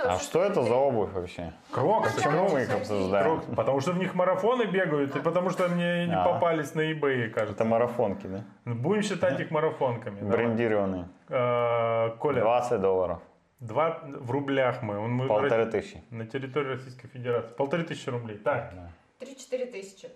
[0.04, 1.54] А что это за обувь вообще?
[1.72, 2.16] Кроксы.
[2.16, 3.42] Почему мы их обсуждаем?
[3.56, 6.26] Потому что в них марафоны бегают, и потому что мне не а.
[6.26, 7.54] попались на eBay, кажется.
[7.54, 8.44] Это марафонки, да?
[8.66, 10.22] Будем считать их марафонками.
[10.22, 11.08] Брендированные.
[11.30, 12.42] Э, Коля.
[12.42, 13.20] 20 долларов.
[13.60, 14.98] Два в рублях мы.
[14.98, 16.02] Он, мы Полторы тысячи.
[16.12, 17.54] На территории Российской Федерации.
[17.56, 18.38] Полторы тысячи рублей.
[18.38, 18.74] Так.
[19.20, 20.10] Три-четыре тысячи.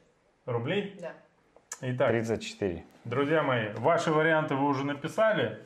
[0.46, 0.98] Рублей?
[1.02, 1.14] Да.
[1.82, 2.08] Итак.
[2.10, 2.86] 34.
[3.04, 5.60] Друзья мои, ваши варианты вы уже написали.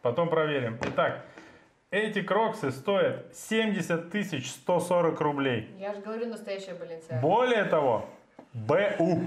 [0.00, 0.78] Потом проверим.
[0.82, 1.24] Итак,
[1.90, 5.74] эти кроксы стоят 70 тысяч 140 рублей.
[5.78, 7.20] Я же говорю, настоящая Баленсиага.
[7.20, 8.08] Более того,
[8.52, 9.22] БУ.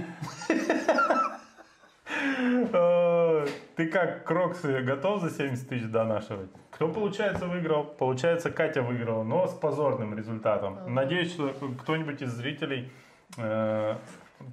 [3.75, 6.49] Ты как кроксы готов за 70 тысяч донашивать?
[6.71, 7.83] Кто, получается, выиграл?
[7.83, 10.93] Получается, Катя выиграла, но с позорным результатом.
[10.93, 12.91] Надеюсь, что кто-нибудь из зрителей
[13.37, 13.95] э,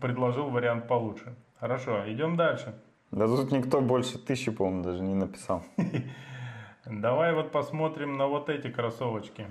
[0.01, 1.35] предложил вариант получше.
[1.59, 2.75] Хорошо, идем дальше.
[3.11, 5.63] Да тут никто больше тысячи, по-моему, даже не написал.
[6.85, 9.47] Давай вот посмотрим на вот эти кроссовочки.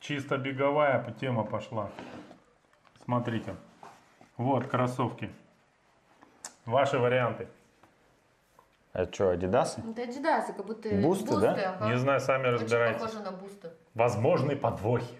[0.00, 1.90] Чисто беговая тема пошла.
[3.04, 3.54] Смотрите.
[4.36, 5.30] Вот кроссовки.
[6.66, 7.46] Ваши варианты.
[8.92, 9.80] Это что, Адидасы?
[9.88, 11.76] Это Адидасы, как будто бусты, бусты да?
[11.76, 11.88] Ага.
[11.88, 13.00] Не знаю, сами разбирайтесь.
[13.00, 13.70] Очень похоже на Boostы.
[13.94, 15.14] Возможные подвохи.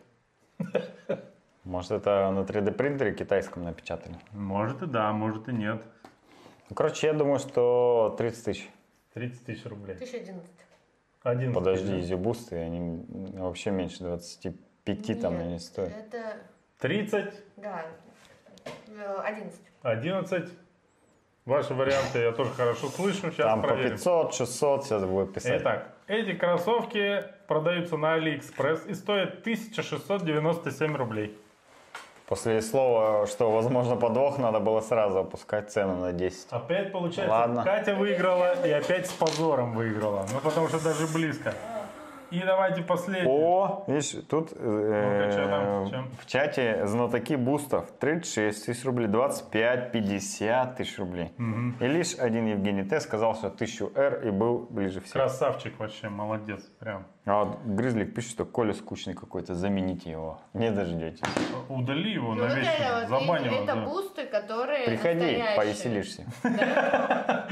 [1.64, 4.16] Может, это на 3D принтере китайском напечатали?
[4.32, 5.82] Может и да, может и нет.
[6.68, 8.70] Ну, короче, я думаю, что 30 тысяч.
[9.14, 9.94] 30 тысяч рублей.
[9.94, 10.48] 1011.
[11.24, 13.04] 11 Подожди, Yeezy Boostы, они
[13.34, 15.90] вообще меньше 25 нет, там они стоят.
[15.90, 16.36] это...
[16.78, 17.34] 30?
[17.56, 17.84] Да,
[19.24, 19.60] 11.
[19.82, 20.52] 11.
[21.46, 23.30] Ваши варианты я тоже хорошо слышу.
[23.30, 23.90] Сейчас Там проверим.
[23.90, 25.60] по 500, 600 сейчас будет писать.
[25.60, 31.38] Итак, эти кроссовки продаются на AliExpress и стоят 1697 рублей.
[32.26, 36.48] После слова, что возможно подвох, надо было сразу опускать цену на 10.
[36.50, 37.62] Опять получается, Ладно.
[37.62, 40.26] Катя выиграла и опять с позором выиграла.
[40.32, 41.54] Ну, потому что даже близко.
[42.30, 43.30] И давайте последний.
[43.30, 50.98] О, видишь, тут э, там, в чате знатоки бустов 36 тысяч рублей, 25, 50 тысяч
[50.98, 51.32] рублей.
[51.80, 53.00] И лишь один Евгений Т.
[53.00, 55.12] сказал, что 1000 R и был ближе всех.
[55.12, 57.06] Красавчик вообще, молодец, прям.
[57.26, 60.40] А вот Грызлик пишет, что Коля скучный какой-то, замените его.
[60.52, 61.22] Не дождетесь.
[61.68, 63.84] Удали его Ну, вот, забань видите, его, это да.
[63.84, 65.56] бусты, которые Приходи, настоящие.
[65.56, 66.24] повеселишься.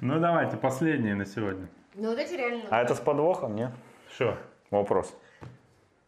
[0.00, 1.68] Ну давайте, последние на сегодня.
[1.94, 2.62] Ну, вот эти реально...
[2.70, 3.70] А это с подвохом, нет?
[4.20, 4.36] Что?
[4.70, 5.16] Вопрос.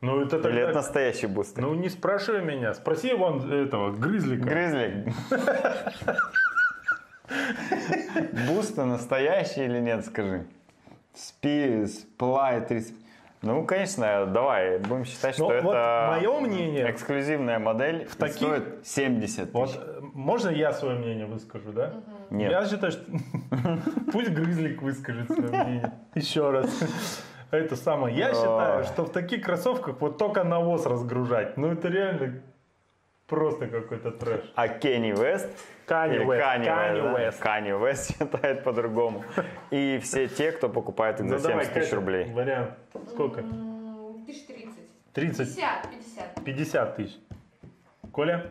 [0.03, 0.73] Ну это Или это тогда...
[0.75, 1.63] настоящий бустер?
[1.63, 4.45] Ну не спрашивай меня, спроси вон этого грызлика.
[4.45, 5.15] Грызлик.
[8.49, 10.45] Бусты настоящие или нет, скажи.
[11.15, 12.95] Спи, сплай, 30.
[13.41, 18.37] Ну, конечно, давай, будем считать, что Ну, вот это мое мнение- эксклюзивная модель и таких-
[18.37, 19.53] стоит 70 тысяч.
[19.55, 21.95] Вот э, можно я свое мнение выскажу, да?
[22.31, 22.51] Нет.
[22.51, 23.03] Я считаю, что
[24.13, 25.93] пусть грызлик выскажет свое мнение.
[26.15, 26.69] Еще раз.
[27.53, 28.17] Это самое.
[28.17, 31.59] Я считаю, что в таких кроссовках вот только навоз разгружать.
[31.59, 32.41] Ну это реально
[33.27, 34.53] просто какой-то трэш.
[34.57, 35.49] А Кенни Вест
[35.87, 37.13] Канни Канни Уэст, да?
[37.13, 37.39] Уэст.
[37.41, 39.23] Канни Уэст считает по-другому.
[39.71, 42.33] И все те, кто покупает их Ну за давай, 70 тысяч Катя, рублей.
[42.33, 42.71] Вариант.
[43.11, 43.45] Сколько?
[44.27, 45.13] Тысяч тридцать.
[45.13, 46.45] 30, 50, 50.
[46.45, 47.19] 50 тысяч.
[48.13, 48.51] Коля?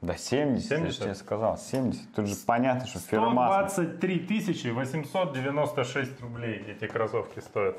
[0.00, 0.98] Да 70, 70?
[0.98, 2.14] я тебе сказал, 70.
[2.14, 3.68] Тут же понятно, что фирма.
[3.68, 7.76] 123 тысячи 896 рублей эти кроссовки стоят.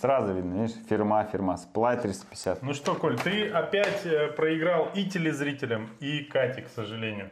[0.00, 1.56] Сразу видно, видишь, фирма, фирма.
[1.56, 2.62] Сплай 350.
[2.62, 7.30] Ну что, Коль, ты опять э, проиграл и телезрителям, и Кате, к сожалению.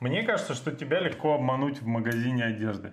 [0.00, 2.92] Мне кажется, что тебя легко обмануть в магазине одежды.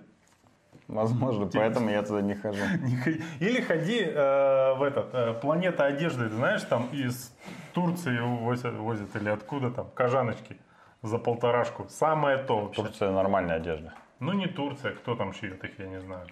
[0.88, 2.62] Возможно, поэтому я туда не хожу.
[3.40, 7.34] Или ходи э, в этот, э, планета одежды, ты знаешь, там из
[7.72, 10.56] Турции возят, возят или откуда там, кожаночки
[11.02, 11.86] за полторашку.
[11.88, 12.82] Самое то вообще.
[12.82, 13.94] Турция нормальная одежда.
[14.20, 16.26] Ну не Турция, кто там шьет их, я не знаю.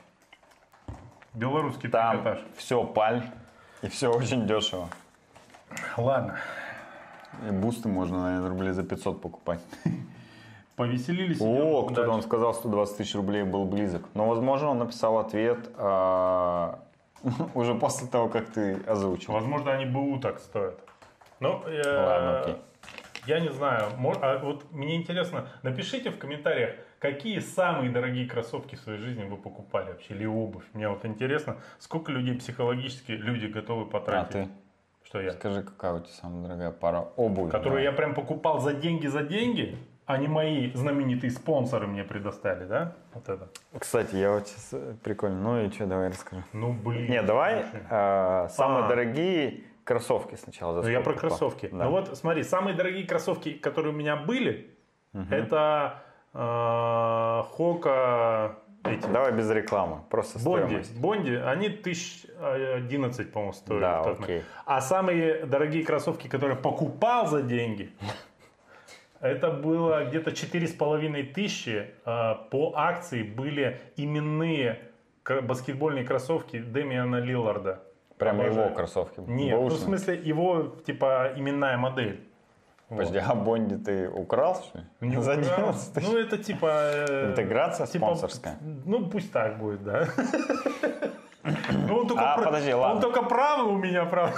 [1.34, 2.38] Белорусский Там трикотаж.
[2.56, 3.22] все паль,
[3.82, 4.88] и все очень дешево.
[5.96, 6.36] Ладно,
[7.48, 9.60] И бусты можно, наверное, рублей за 500 покупать.
[10.76, 11.40] повеселились.
[11.40, 14.02] О, кто-то он сказал, 120 тысяч рублей был близок.
[14.14, 16.80] Но, возможно, он написал ответ а,
[17.54, 19.32] уже после того, как ты озвучил.
[19.32, 20.78] Возможно, они БУ так стоят.
[21.40, 22.56] Ну, э, Ладно, окей.
[23.26, 23.88] я не знаю.
[24.20, 29.36] А вот мне интересно, напишите в комментариях, какие самые дорогие кроссовки в своей жизни вы
[29.36, 30.62] покупали вообще, или обувь.
[30.72, 34.30] Мне вот интересно, сколько людей психологически люди готовы А потратить.
[34.32, 34.48] ты
[35.02, 35.32] Что я?
[35.32, 37.50] скажи, какая у тебя самая дорогая пара обуви?
[37.50, 37.90] Которую Да.
[37.90, 42.94] я прям покупал за деньги за деньги, а не мои знаменитые спонсоры мне предоставили, да?
[43.14, 43.48] Вот это.
[43.76, 45.40] Кстати, я вот сейчас э, прикольно.
[45.42, 46.44] Ну и что, давай расскажи.
[46.52, 47.10] Ну, блин.
[47.10, 48.88] Не, давай а, самые А.
[48.88, 50.74] дорогие кроссовки сначала.
[50.74, 51.30] за Ну, я про покупал?
[51.30, 51.68] кроссовки.
[51.72, 51.84] Да.
[51.86, 54.70] Ну вот, смотри, самые дорогие кроссовки, которые у меня были,
[55.30, 56.11] это э,
[57.56, 60.64] Хока, эти, Давай без рекламы, просто Бонди.
[60.66, 60.98] стоимость.
[61.00, 63.80] Бонди, они тысяч э, 11, по-моему, стоили.
[63.80, 64.16] Да, окей.
[64.20, 64.44] момент.
[64.66, 67.92] А самые дорогие кроссовки, которые покупал за деньги,
[69.20, 71.90] это было где-то 4,5 тысячи.
[72.04, 74.80] э, По акции были именные
[75.24, 77.82] баскетбольные кроссовки Демиана Лилларда.
[78.18, 78.66] Прямо Обожаю.
[78.66, 79.20] его кроссовки.
[79.20, 82.20] Нет, ну в смысле его, типа, именная модель.
[82.96, 84.62] Подожди, а Бонди ты украл?
[85.00, 85.68] Не За украл.
[85.70, 86.08] 11 тысяч?
[86.08, 86.66] Ну, это типа...
[87.08, 88.58] э, Интеграция типа, спонсорская.
[88.84, 90.08] Ну, пусть так будет, да.
[91.88, 93.00] Ну, он только А, пра- подожди, Он ладно.
[93.00, 94.36] только правый у меня, правда.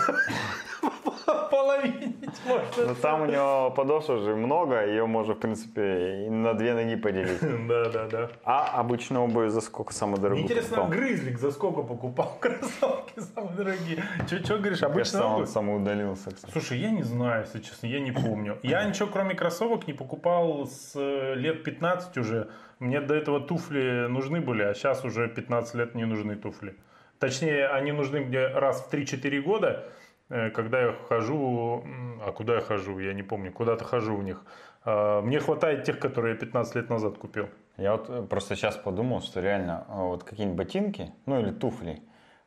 [1.50, 2.86] Половинить можно.
[2.86, 7.40] Ну там у него подошва же много, ее можно, в принципе, на две ноги поделить.
[7.68, 8.30] Да, да, да.
[8.44, 10.84] А обычно обувь за сколько самый дорогой интересно?
[10.84, 14.04] Грызлик за сколько покупал кроссовки самые дорогие?
[14.28, 16.30] Че говоришь, Кажется, обычно он самоудалился.
[16.30, 16.52] кстати.
[16.52, 18.58] Слушай, я не знаю, если честно, я не помню.
[18.62, 22.48] Я ничего кроме кроссовок не покупал с э, лет 15 уже.
[22.78, 26.76] Мне до этого туфли нужны были, а сейчас уже 15 лет не нужны туфли.
[27.18, 29.84] Точнее, они нужны мне раз в 3-4 года,
[30.28, 31.84] когда я хожу...
[32.24, 32.98] А куда я хожу?
[32.98, 33.52] Я не помню.
[33.52, 34.44] Куда-то хожу в них.
[34.84, 37.48] А, Мне хватает тех, которые я 15 лет назад купил.
[37.76, 42.02] Я вот э, просто сейчас подумал, что реально а, вот какие-нибудь ботинки, ну или туфли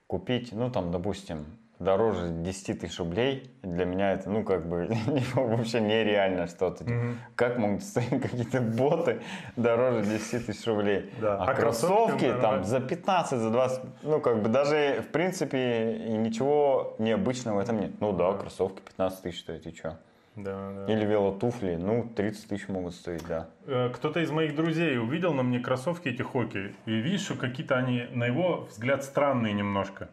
[0.07, 1.45] купить, ну там, допустим,
[1.79, 4.89] дороже 10 тысяч рублей, для меня это, ну, как бы,
[5.35, 6.83] вообще нереально что-то.
[6.83, 7.17] Мгм.
[7.35, 9.21] Как могут стоять какие-то боты
[9.55, 11.11] дороже 10 тысяч рублей?
[11.21, 11.37] Да.
[11.37, 15.97] А, А кроссовки кроссовки там за 15, за 20, ну, как бы даже, в принципе,
[16.09, 17.91] ничего необычного в этом нет.
[17.99, 19.99] Ну да, кроссовки 15 тысяч стоят, и что?
[20.35, 20.93] Да, да.
[20.93, 23.47] Или велотуфли, ну, 30 тысяч могут стоить, да.
[23.65, 27.75] Э, Кто-то из моих друзей увидел на мне кроссовки эти хоки, и видишь, что какие-то
[27.75, 30.09] они, на его взгляд, странные немножко.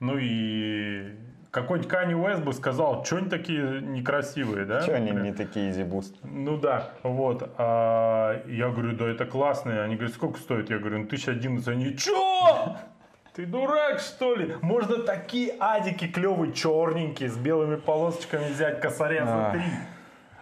[0.00, 1.16] Ну и
[1.50, 4.82] какой-нибудь Канье Уэст бы сказал, что они такие некрасивые, да?
[4.82, 6.14] Че они не такие Yeezy Boost?
[6.22, 7.52] Ну да, вот.
[7.58, 9.82] А я говорю, да это классные.
[9.82, 10.70] Они говорят, сколько стоит?
[10.70, 11.66] Я говорю, ну 1011.
[11.68, 12.76] Они, чё?
[13.34, 14.56] Ты дурак, что ли?
[14.62, 19.62] Можно такие адики клевые, черненькие, с белыми полосочками взять, косаря за три.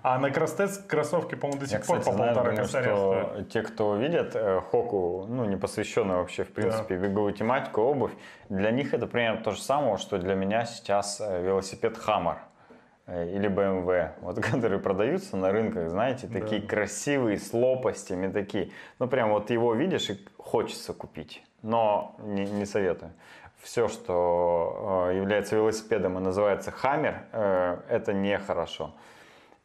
[0.09, 2.97] А на кросстец кроссовки, по-моему, до Я, сих пор кстати, по знаешь, полтора думаю, косаря
[2.97, 3.27] стоят.
[3.27, 8.13] что те, кто видят э, Хоку, ну, не посвященную вообще, в принципе, беговую тематику, обувь,
[8.49, 12.37] для них это примерно то же самое, что для меня сейчас э, велосипед Hammer
[13.09, 18.71] э, или BMW, вот, которые продаются на рынках, знаете, такие красивые, с лопастями такие.
[19.01, 23.11] Ну, прям вот его видишь и хочется купить, но не, не советую.
[23.61, 28.93] Все, что э, является велосипедом и называется Hammer, э, это нехорошо.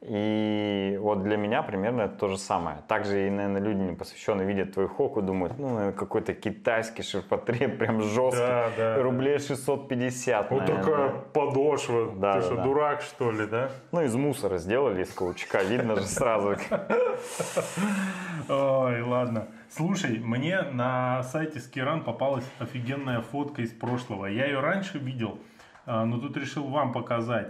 [0.03, 2.77] И вот для меня примерно это то же самое.
[2.87, 7.77] Также и, наверное, люди, не посвященные, видят твою хоку, думают, ну, наверное, какой-то китайский ширпотреб,
[7.77, 10.83] прям жесткий, Да, да, рублей 650, Вот наверное.
[10.83, 12.11] такая подошва.
[12.15, 12.63] Да, Ты да, что, да.
[12.63, 13.69] дурак, что ли, да?
[13.91, 16.55] Ну, из мусора сделали, из каучука, видно же сразу.
[18.49, 19.47] Ой, ладно.
[19.69, 24.25] Слушай, мне на сайте Скиран попалась офигенная фотка из прошлого.
[24.25, 25.37] Я ее раньше видел,
[25.85, 27.49] а, но тут решил вам показать.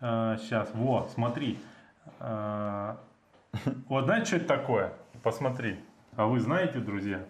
[0.00, 1.58] Сейчас, во, смотри.
[2.18, 2.96] А,
[3.88, 4.92] Вот знаете, что это такое?
[5.22, 5.76] Посмотри.
[6.16, 7.20] А вы знаете, друзья,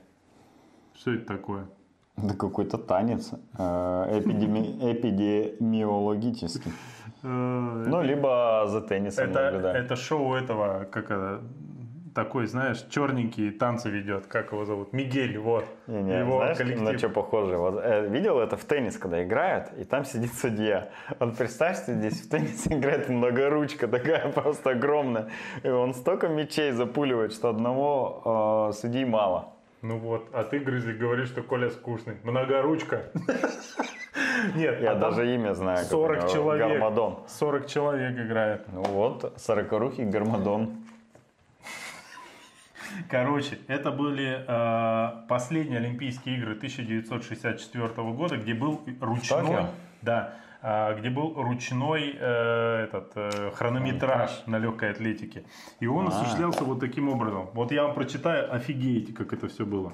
[0.94, 1.66] что это такое?
[2.16, 6.72] Это какой-то танец э, эпидеми- эпидемиологический.
[7.22, 9.76] Э, Ну, либо за теннисом Это, наблюдать.
[9.76, 11.10] это шоу этого, как
[12.14, 14.92] такой, знаешь, черненький танцы ведет, как его зовут?
[14.92, 15.64] Мигель, вот.
[15.86, 16.82] Не-не, его знаешь, коллектив.
[16.82, 17.56] на что похоже?
[17.56, 20.90] Вот, э, видел это в теннис, когда играют, и там сидит судья.
[21.18, 25.30] Вот представьте, здесь в теннис играет многоручка такая просто огромная.
[25.62, 29.54] И он столько мячей запуливает, что одного э, судьи мало.
[29.82, 32.16] Ну вот, а ты, Грызли, говоришь, что Коля скучный.
[32.22, 33.04] Многоручка.
[34.54, 35.78] Нет, Я а даже имя знаю.
[35.78, 36.68] как у 40 него, человек.
[36.68, 37.18] Гармадон.
[37.26, 38.66] 40 человек играет.
[38.72, 40.79] Ну вот, сорокорукий Гармадон.
[43.08, 49.66] Короче, это были э, последние Олимпийские игры 1964 года, где был ручной,
[50.02, 55.44] да, э, где был ручной э, этот э, хронометраж на легкой атлетике,
[55.80, 56.08] и он А.
[56.08, 57.50] осуществлялся вот таким образом.
[57.54, 59.92] Вот я вам прочитаю, офигеете, как это все было.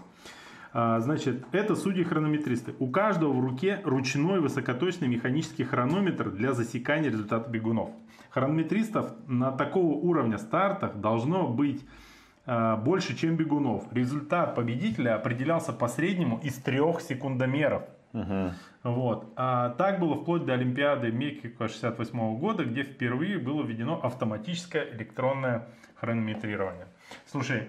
[0.79, 2.75] А, Значит, это судьи-хронометристы.
[2.79, 7.91] У каждого в руке ручной высокоточный механический хронометр для засекания результата бегунов.
[8.29, 11.83] Хронометристов на такого уровня стартах должно быть
[12.47, 13.93] больше, чем бегунов.
[13.93, 17.83] Результат победителя определялся по среднему из трех секундомеров.
[18.83, 19.33] Вот.
[19.37, 25.69] А так было вплоть до Олимпиады Мехико 68 года, где впервые было введено автоматическое электронное
[25.97, 26.87] хронометрирование.
[27.27, 27.69] Слушай,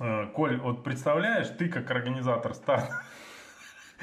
[0.00, 3.02] э, Коль, вот представляешь, ты как организатор старта,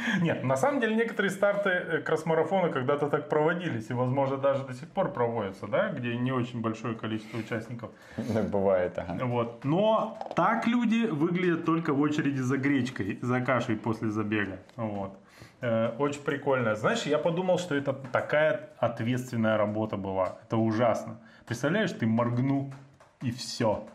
[0.22, 4.74] нет, на самом деле некоторые старты э, кросс-марафона когда-то так проводились, и, возможно, даже до
[4.74, 7.92] сих пор проводятся, да, где не очень большое количество участников.
[8.52, 9.26] Бывает, ага.
[9.26, 9.64] Вот.
[9.66, 14.60] Но так люди выглядят только в очереди за гречкой, за кашей после забега.
[14.76, 15.18] Вот.
[15.62, 16.76] Э, Очень прикольно.
[16.76, 20.40] Знаешь, я подумал, что это такая ответственная работа была.
[20.46, 21.20] Это ужасно.
[21.46, 22.74] Представляешь, ты моргнул
[23.22, 23.88] и все.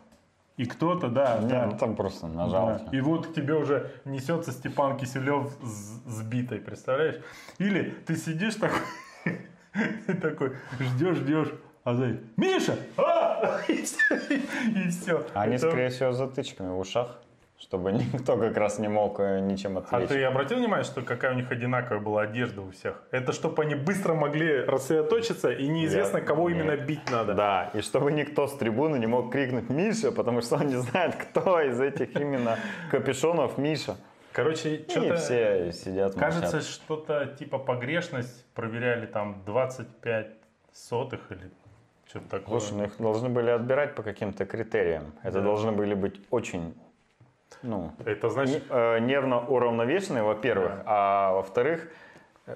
[0.57, 1.65] И кто-то, да, Не, да.
[1.67, 2.67] ну там просто нажал.
[2.67, 2.97] Да.
[2.97, 7.21] И вот к тебе уже несется Степан Киселев с сбитой, представляешь?
[7.59, 8.81] Или ты сидишь такой,
[10.21, 12.75] такой ждешь, ждешь, а за Миша!
[12.97, 13.59] А!
[13.69, 15.25] И все.
[15.35, 17.19] Они, скорее всего, с затычками в ушах,
[17.59, 20.09] чтобы никто как раз не мог э, ничем А ответить.
[20.09, 23.01] ты обратил внимание, что какая у них одинаковая была одежда у всех?
[23.11, 26.59] Это чтобы они быстро могли рассредоточиться и неизвестно, Я- кого нет.
[26.59, 27.33] именно бить надо.
[27.33, 31.15] Да, и чтобы никто с трибуны не мог крикнуть «Миша», потому что он не знает,
[31.15, 32.57] кто из этих именно
[32.91, 33.97] капюшонов Миша.
[34.33, 40.27] Короче, что-то все сидят, кажется, что-то типа погрешность проверяли там 25
[40.71, 41.49] сотых или
[42.05, 42.59] что-то такое.
[42.59, 45.13] Слушай, ну их должны были отбирать по каким-то критериям.
[45.23, 45.41] Это Да.
[45.41, 46.75] должны были быть очень,
[47.63, 50.83] ну, Это значит, э, нервно уравновешенные, во-первых, Да.
[50.85, 51.87] а во-вторых,
[52.45, 52.55] э,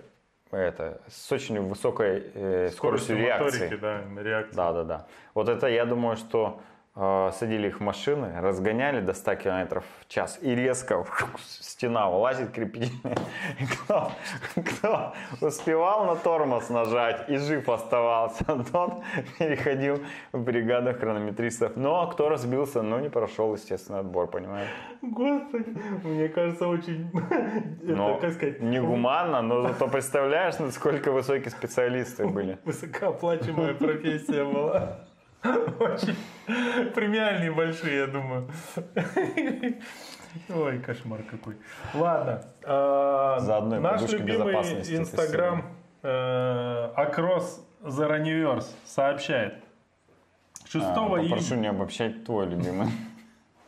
[0.51, 3.63] это с очень высокой э, скоростью реакции.
[3.63, 4.55] моторики, да, реакции.
[4.55, 5.07] Да, да, да.
[5.33, 6.61] Вот это я думаю, что
[6.95, 11.05] садили их в машины, разгоняли до 100 км в час и резко
[11.39, 13.15] стена вылазит крепительная.
[13.59, 14.11] И кто,
[14.55, 19.03] кто успевал на тормоз нажать и жив оставался, тот
[19.39, 20.01] переходил
[20.33, 21.77] в бригаду хронометристов.
[21.77, 24.69] Ну, а кто разбился, ну, не прошел, естественно, отбор, понимаешь?
[25.01, 25.73] Господи,
[26.03, 27.09] мне кажется, очень,
[27.83, 32.59] Но это, как сказать, негуманно, но зато представляешь, насколько высокие специалисты были.
[32.65, 35.05] высокооплачиваемая профессия была.
[35.79, 36.15] Очень
[36.93, 38.49] премиальные большие, я думаю.
[40.49, 41.57] Ой, кошмар какой.
[41.93, 42.43] Ладно.
[42.63, 44.53] а, Заодно Наш любимый
[44.95, 49.55] Инстаграм э, Across the Runniverse сообщает.
[50.69, 51.29] 6 А, июня.
[51.29, 52.87] Попрошу не обобщать твой любимый.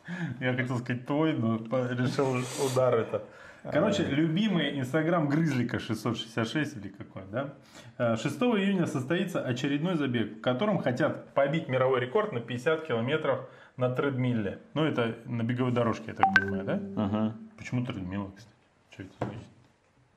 [0.40, 3.24] Я хотел сказать твой, но решил удар это.
[3.72, 7.54] Короче, любимый Инстаграм Грызлика 666 или какой, да?
[7.98, 13.48] Э, 6 июня состоится очередной забег, в котором хотят побить мировой рекорд на 50 километров
[13.78, 14.60] на тредмилле.
[14.74, 16.76] Ну, это на беговой дорожке, я так понимаю, да?
[16.76, 17.34] Мгм.
[17.58, 18.56] Почему тредмилла, кстати?
[18.92, 19.48] Что это значит?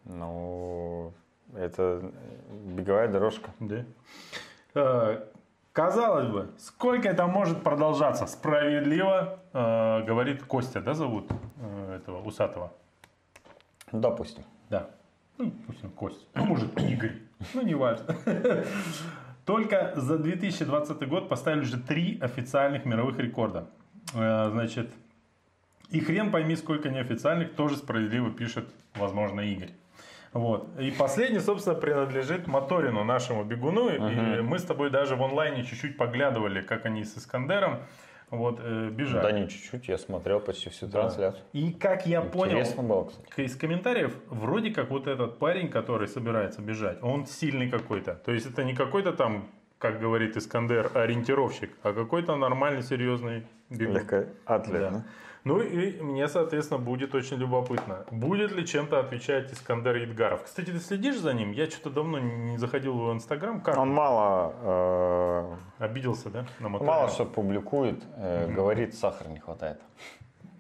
[0.04, 1.12] Ну,
[1.54, 2.12] это
[2.50, 3.50] беговая дорожка.
[3.60, 3.84] Да.
[4.74, 5.24] Э,
[5.76, 8.26] Казалось бы, сколько это может продолжаться?
[8.26, 11.30] Справедливо, э, говорит Костя, да, зовут
[11.60, 12.72] э, этого усатого?
[13.92, 14.44] Допустим.
[14.70, 14.90] Да.
[15.38, 16.24] Ну, пусть он Костя.
[16.34, 17.16] Ну, может, Игорь.
[17.54, 18.14] Ну, не важно.
[19.44, 23.68] Только за 2020 год поставили уже три официальных мировых рекорда.
[24.14, 24.90] Э, Значит,
[25.90, 29.70] и хрен пойми, сколько неофициальных, тоже справедливо пишет, возможно, Игорь.
[30.32, 30.68] Вот.
[30.80, 33.88] И последний, собственно, принадлежит Моторину, нашему бегуну.
[33.88, 37.78] И мы с тобой даже в онлайне чуть-чуть поглядывали, как они с Искандером
[38.30, 39.22] вот, э, бежали.
[39.22, 41.42] Да не чуть-чуть, я смотрел почти всю трансляцию.
[41.52, 43.28] И как я понял, Интересно было, кстати.
[43.30, 48.14] к- из комментариев, вроде как вот этот парень, который собирается бежать, он сильный какой-то.
[48.24, 49.48] То есть это не какой-то там,
[49.78, 54.02] как говорит Искандер, ориентировщик, а какой-то нормальный, серьезный бегун.
[54.44, 54.90] Атлет, Да.
[54.90, 55.02] ну.
[55.46, 60.42] Ну и мне, соответственно, будет очень любопытно, будет ли чем-то отвечать Искандер Едгаров.
[60.42, 61.52] Кстати, ты следишь за ним?
[61.52, 63.60] Я что-то давно не заходил в его инстаграм.
[63.60, 63.78] Как?
[63.78, 66.46] Он мало, э, Обиделся, да?
[66.58, 66.90] На моторе?
[66.90, 69.80] мало что публикует, э, говорит, сахара не хватает.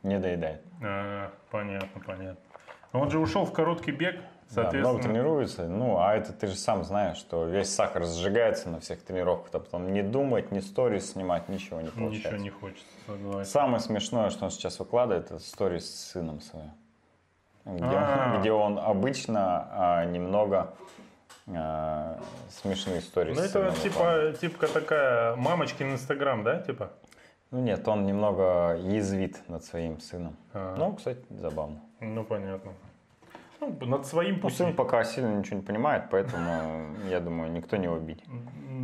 [0.04, 0.62] Не доедает.
[0.80, 2.38] А, понятно, понятно.
[2.92, 4.20] Он же ушел в короткий бег,
[4.50, 5.02] Да, много соответственно.
[5.02, 5.68] тренируется.
[5.68, 9.54] Ну, а это ты же сам знаешь, что весь сахар сжигается на всех тренировках.
[9.54, 12.30] А потом не думать, не сторис снимать, ничего не получается.
[12.30, 13.50] Ничего не хочется, согласен.
[13.50, 16.70] Самое смешное, что он сейчас выкладывает, это сторис с сыном своим.
[17.64, 18.38] Где, А.
[18.38, 20.74] где он обычно а, немного
[21.48, 22.20] а,
[22.50, 26.92] смешные сторис Ну, это типа, типа такая мамочкин инстаграм, да, типа?
[27.50, 30.36] Ну нет, он немного язвит над своим сыном.
[30.52, 30.76] А.
[30.76, 31.80] Ну, кстати, забавно.
[32.00, 32.72] Ну, понятно.
[33.60, 34.56] Ну, над своим Ну, пусть.
[34.58, 38.24] сын пока сильно ничего не понимает, поэтому, я думаю, никто не обидит.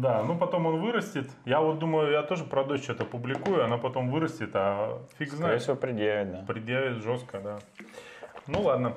[0.00, 1.30] Да, ну потом он вырастет.
[1.44, 5.36] Я вот думаю, я тоже про дочь что-то публикую, она потом вырастет, а фиг Скорее
[5.36, 5.62] знает.
[5.62, 6.44] всего, предъявит, да.
[6.46, 7.58] Предъявит жестко, да.
[8.46, 8.94] Ну ладно.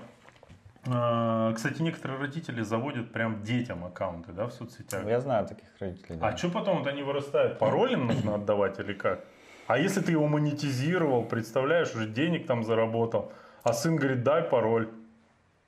[0.88, 5.06] А, Кстати, некоторые родители заводят прям детям аккаунты, да, в соцсетях.
[5.06, 6.18] Я знаю таких родителей.
[6.18, 6.28] да.
[6.28, 7.58] А что потом вот они вырастают?
[7.60, 9.26] Пароль им нужно отдавать или как?
[9.68, 13.32] А если ты его монетизировал, представляешь, уже денег там заработал,
[13.64, 14.90] а сын говорит, дай пароль.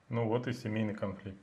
[0.09, 1.37] Ну вот и семейный конфликт.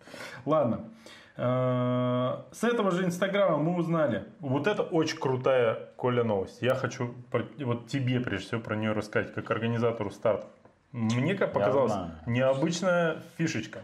[0.47, 0.91] Ладно.
[1.37, 4.25] Э, С этого же Инстаграма мы узнали.
[4.41, 6.63] Вот это очень крутая, Коля, новость.
[6.63, 7.15] Я хочу
[7.59, 10.47] вот тебе, прежде всего, про нее рассказать, как организатору старта.
[10.93, 11.93] Мне, как показалось,
[12.27, 13.81] необычная фишечка.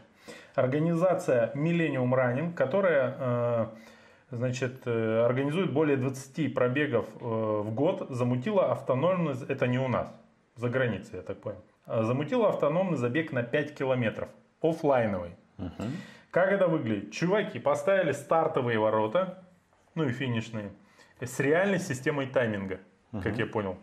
[0.54, 3.66] Организация Millennium Running, которая э,
[4.30, 10.08] значит, э, организует более 20 пробегов в год, замутила автономный, это не у нас,
[10.56, 14.28] за границей, я так понял, замутила автономный забег на 5 километров,
[14.62, 15.36] оффлайновый.
[16.30, 17.12] Как это выглядит?
[17.12, 19.42] Чуваки поставили стартовые ворота,
[19.94, 20.72] ну и финишные,
[21.20, 22.80] с реальной системой тайминга,
[23.22, 23.76] как я понял.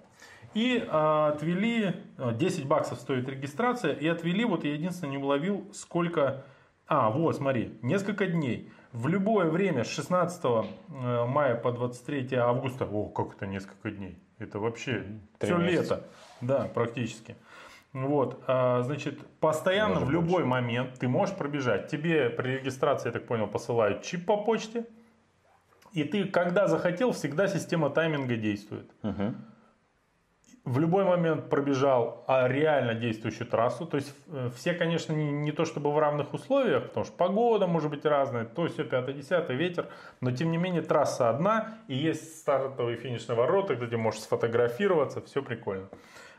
[0.54, 5.70] И а, отвели, а, 10 баксов стоит регистрация, и отвели, вот я единственное не уловил,
[5.74, 6.46] сколько...
[6.88, 8.72] А, вот, смотри, несколько дней.
[8.94, 14.18] В любое время с 16 э, мая по 23 августа, о, как это несколько дней,
[14.40, 15.06] это вообще
[15.40, 15.96] все месяца.
[15.96, 16.04] лето,
[16.40, 17.36] да, практически.
[18.06, 21.88] Вот, а, значит, постоянно Даже в любой момент ты можешь пробежать.
[21.88, 24.86] Тебе при регистрации, я так понял, посылают чип по почте.
[25.94, 28.92] И ты, когда захотел, всегда система тайминга действует.
[29.02, 29.36] Мгм.
[30.64, 33.86] В любой момент пробежал а, реально действующую трассу.
[33.86, 37.68] То есть э, все, конечно, не, не то чтобы в равных условиях, потому что погода
[37.68, 39.88] может быть разная, то все 5-10, ветер.
[40.22, 44.22] Но тем не менее трасса одна, и есть стартовые и финишные ворота, где ты можешь
[44.22, 45.88] сфотографироваться, все прикольно.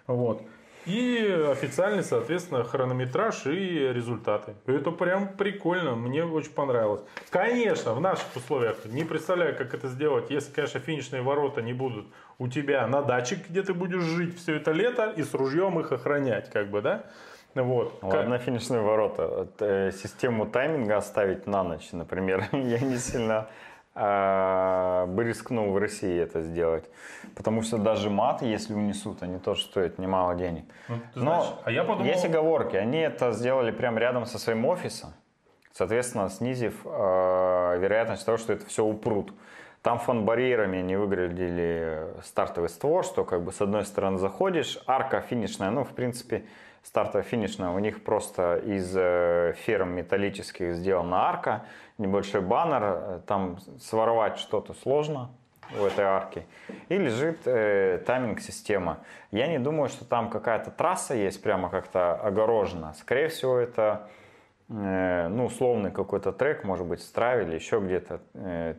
[0.06, 0.42] Вот.
[0.88, 4.54] И официальный, соответственно, хронометраж и результаты.
[4.64, 7.02] Это прям прикольно, мне очень понравилось.
[7.28, 12.06] Конечно, в наших условиях не представляю, как это сделать, если, конечно, финишные ворота не будут
[12.38, 15.92] у тебя на даче, где ты будешь жить все это лето и с ружьем их
[15.92, 17.04] охранять, как бы, да?
[17.54, 17.98] Вот.
[18.00, 19.48] Как- Ладно, финишные ворота.
[19.60, 23.48] Э, систему тайминга оставить на ночь, например, я не сильно
[23.98, 26.84] бы рискнул в России это сделать.
[27.34, 30.64] Потому что даже мат, если унесут, они тоже стоят немало денег.
[30.88, 32.04] Ну, ты Но знаешь, а я подумал...
[32.04, 32.76] есть оговорки.
[32.76, 35.12] Они это сделали прямо рядом со своим офисом,
[35.72, 36.88] соответственно, снизив э,
[37.78, 39.32] вероятность того, что это все упрут.
[39.82, 45.70] Там фон-барьерами не выградили стартовый створ, что как бы с одной стороны заходишь, арка финишная,
[45.70, 46.44] ну, в принципе,
[46.88, 51.66] стартовая финишная, у них просто из э, ферм металлических сделана арка,
[51.98, 55.30] небольшой баннер, э, там своровать что-то сложно,
[55.78, 56.46] у этой арки,
[56.88, 59.00] и лежит э, тайминг-система.
[59.32, 62.94] Я не думаю, что там какая-то трасса есть прямо как-то огорожена.
[62.94, 64.08] Скорее всего, это
[64.70, 68.20] э, ну, условный какой-то трек, может быть, в или еще где-то.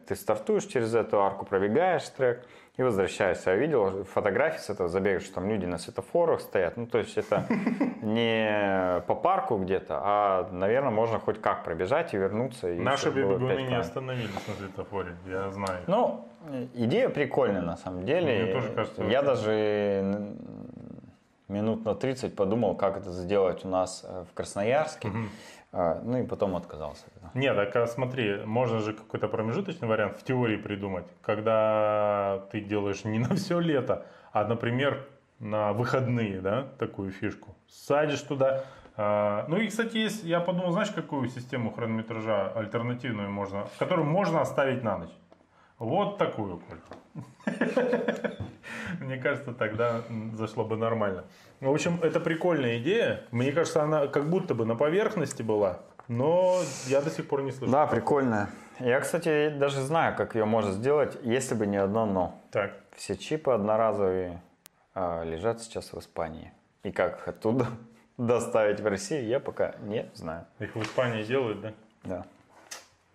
[0.07, 2.43] Ты стартуешь через эту арку, пробегаешь трек
[2.79, 3.51] и возвращаешься.
[3.51, 6.77] Я видел фотографии с этого забега, что там люди на светофорах стоят.
[6.77, 7.45] Ну, то есть это
[8.01, 12.71] не по парку где-то, а, наверное, можно хоть как пробежать и вернуться.
[12.71, 15.81] И Наши бегуны не остановились на светофоре, я знаю.
[15.87, 16.25] Ну,
[16.73, 18.43] идея прикольная на самом деле.
[18.43, 20.35] Мне тоже кажется, Я даже
[21.49, 25.11] минут на 30 подумал, как это сделать у нас э, в Красноярске.
[25.71, 27.05] А, Ну и потом отказался.
[27.35, 33.03] Нет, так а смотри, можно же какой-то промежуточный вариант в теории придумать, когда ты делаешь
[33.03, 35.05] не на все лето, а, например,
[35.39, 37.55] на выходные, да, такую фишку.
[37.67, 38.63] Садишь туда.
[38.97, 44.41] а, Ну и, кстати, есть, я подумал, знаешь, какую систему хронометража альтернативную можно, которую можно
[44.41, 45.11] оставить на ночь?
[45.79, 47.55] Вот такую, Коль.
[48.99, 50.01] Мне кажется, тогда
[50.33, 51.23] зашло бы нормально.
[51.61, 53.23] В общем, это прикольная идея.
[53.31, 57.51] Мне кажется, она как будто бы на поверхности была, но я до сих пор не
[57.51, 57.71] слышал.
[57.71, 58.49] Да, прикольная.
[58.79, 62.41] Я, кстати, даже знаю, как ее можно сделать, если бы не одно но.
[62.51, 64.41] Так, Все чипы одноразовые
[64.93, 66.51] а, лежат сейчас в Испании.
[66.83, 67.67] И как их оттуда
[68.17, 70.45] доставить в Россию, я пока не знаю.
[70.59, 71.73] их в Испании делают, да?
[72.03, 72.25] Да.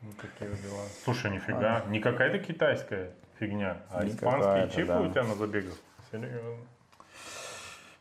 [0.05, 0.83] Ну, такие вот дела.
[1.03, 5.01] Слушай, нифига, не какая-то китайская фигня, а испанские чипы да.
[5.01, 5.75] у тебя на забегах.
[6.11, 6.59] Серьезно.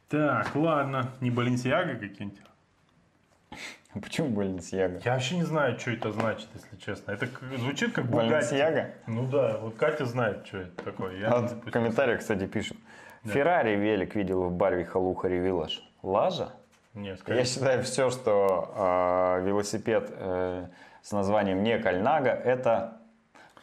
[0.10, 2.42] Так, ладно, не Баленсиага какие-нибудь?
[3.96, 5.00] А Почему Баленсиага?
[5.06, 7.12] Я вообще не знаю, что это значит, если честно.
[7.12, 8.32] Это звучит как Бугатти.
[8.32, 8.92] Баленсиага?
[9.08, 11.18] Ну да, вот Катя знает, что это такое.
[11.18, 12.78] Я А вот в комментариях, кстати, пишут.
[13.24, 15.82] Феррари велик видел в Барви Халухари Виллаж.
[16.02, 16.52] Лажа?
[16.94, 20.68] Не, скорее Я считаю, все, что э, велосипед э,
[21.04, 22.98] с названием не Кальнага, это,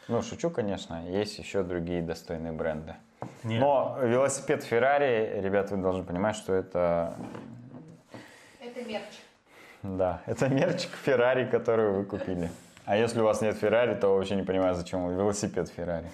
[0.09, 2.95] ну, шучу, конечно, есть еще другие достойные бренды.
[3.43, 3.61] Нет.
[3.61, 7.14] Но велосипед Феррари, ребят, вы должны понимать, что это,
[8.61, 9.05] Это мерч.
[9.82, 12.51] да, это мерчик Феррари, который вы купили.
[12.86, 16.11] А если у вас нет Феррари, то вообще не понимаю, зачем велосипед Феррари.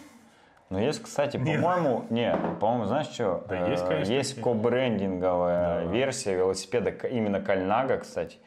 [0.68, 1.62] Но есть, кстати, Нет.
[1.62, 3.44] по-моему, не, по-моему, знаешь что?
[3.48, 5.90] Да есть, Э, конечно, Есть кобрендинговая Да.
[5.92, 8.38] версия велосипеда, именно Кальнага, кстати,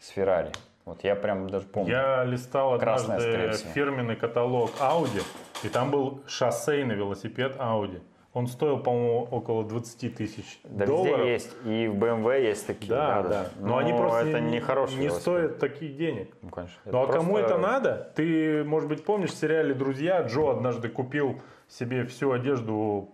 [0.00, 0.50] с Феррари.
[0.86, 1.90] Вот я прям даже помню.
[1.90, 3.72] Я листал Красная, однажды всего.
[3.72, 5.20] фирменный каталог Audi,
[5.64, 8.00] и там был шоссейный велосипед Audi.
[8.32, 11.18] Он стоил, по-моему, около 20 тысяч Да долларов.
[11.20, 12.90] везде есть, и в BMW есть такие.
[12.90, 13.46] Да, да.
[13.58, 16.36] Но, они просто это не хорошие не стоят таких денег.
[16.42, 16.76] Ну, конечно.
[16.84, 18.12] Ну а кому просто- это надо?
[18.14, 23.08] Ты, может быть, помнишь в сериале «Друзья» Джо однажды купил себе всю одежду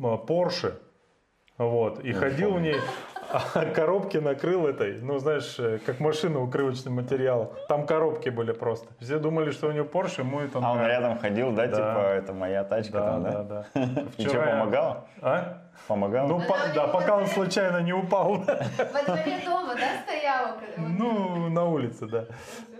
[0.00, 0.74] Porsche,
[1.58, 2.76] вот, и ходил в ней,
[3.54, 7.50] а коробки накрыл этой, ну, знаешь, э, как машина укрывочным материалом.
[7.68, 8.88] Там коробки были просто.
[9.00, 11.00] Все думали, что у него Porsche, ему это А он нравится.
[11.00, 11.76] рядом ходил, да, Да.
[11.76, 13.66] типа, это моя тачка Да, там, да, да?
[13.74, 14.04] да.
[14.16, 15.06] И что, помогал?
[15.22, 15.62] А?
[15.88, 16.26] Помогал?
[16.28, 18.36] Ну, по- да, пока он случайно не упал.
[18.38, 22.24] Во дворе дома, да, вот- Ну, на улице, да.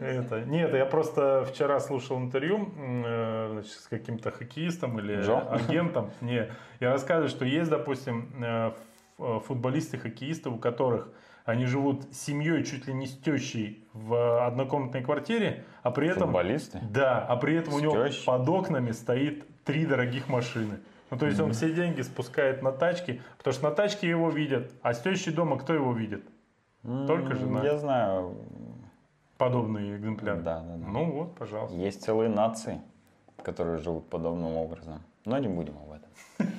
[0.00, 0.40] Это.
[0.40, 5.40] Нет, я просто вчера слушал интервью э, значит, с каким-то хоккеистом или Джо?
[5.50, 6.10] агентом.
[6.20, 6.48] Не,
[6.80, 8.72] я рассказываю, что есть, допустим, э,
[9.18, 11.08] футболисты, хоккеисты, у которых
[11.44, 16.24] они живут с семьей чуть ли не с тещей в однокомнатной квартире, а при этом...
[16.24, 16.80] Футболисты?
[16.90, 18.24] Да, а при этом у С него тещей?
[18.26, 20.80] под окнами стоит три дорогих машины.
[21.10, 24.72] Ну, то есть он все деньги спускает на тачки, потому что на тачке его видят,
[24.82, 26.24] а с тещей дома кто его видит?
[26.82, 27.62] Только М, жена.
[27.64, 28.36] Я знаю,
[29.38, 30.40] Подобные экземпляры.
[30.40, 30.86] Да, да, да.
[30.86, 31.76] Ну вот, пожалуйста.
[31.76, 32.80] есть целые нации,
[33.42, 35.00] которые живут подобным образом.
[35.26, 36.10] Но не будем об этом.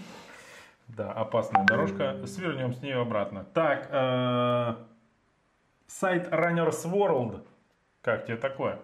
[0.98, 2.26] Да, опасная дорожка.
[2.26, 3.46] Свернем с нее обратно.
[3.54, 4.76] Так, э,
[5.86, 7.46] сайт Runners World.
[8.02, 8.80] Как тебе такое?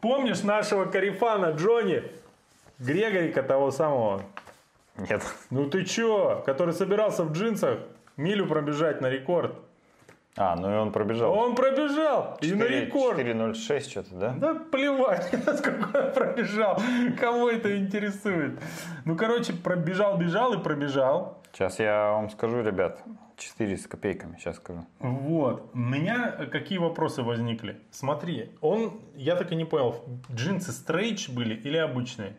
[0.00, 2.02] Помнишь нашего карифана Джонни?
[2.80, 4.22] Грегорика того самого?
[4.96, 5.22] Нет.
[5.50, 6.42] Ну ты чё?
[6.44, 7.78] Который собирался в джинсах
[8.16, 9.54] милю пробежать на рекорд.
[10.40, 11.32] А, ну и он пробежал.
[11.34, 13.18] Он пробежал и на 4- рекорд.
[13.18, 14.34] 4.06 что-то, да?
[14.38, 16.80] Да плевать, насколько он пробежал.
[17.18, 18.60] Кого это интересует?
[19.04, 21.42] Ну, короче, пробежал, бежал и пробежал.
[21.52, 23.02] Сейчас я вам скажу, ребят.
[23.36, 24.84] 4 с копейками, сейчас скажу.
[25.00, 25.70] Вот.
[25.74, 27.80] У меня какие вопросы возникли?
[27.90, 32.36] Смотри, он, я так и не понял, джинсы стрейч были или обычные?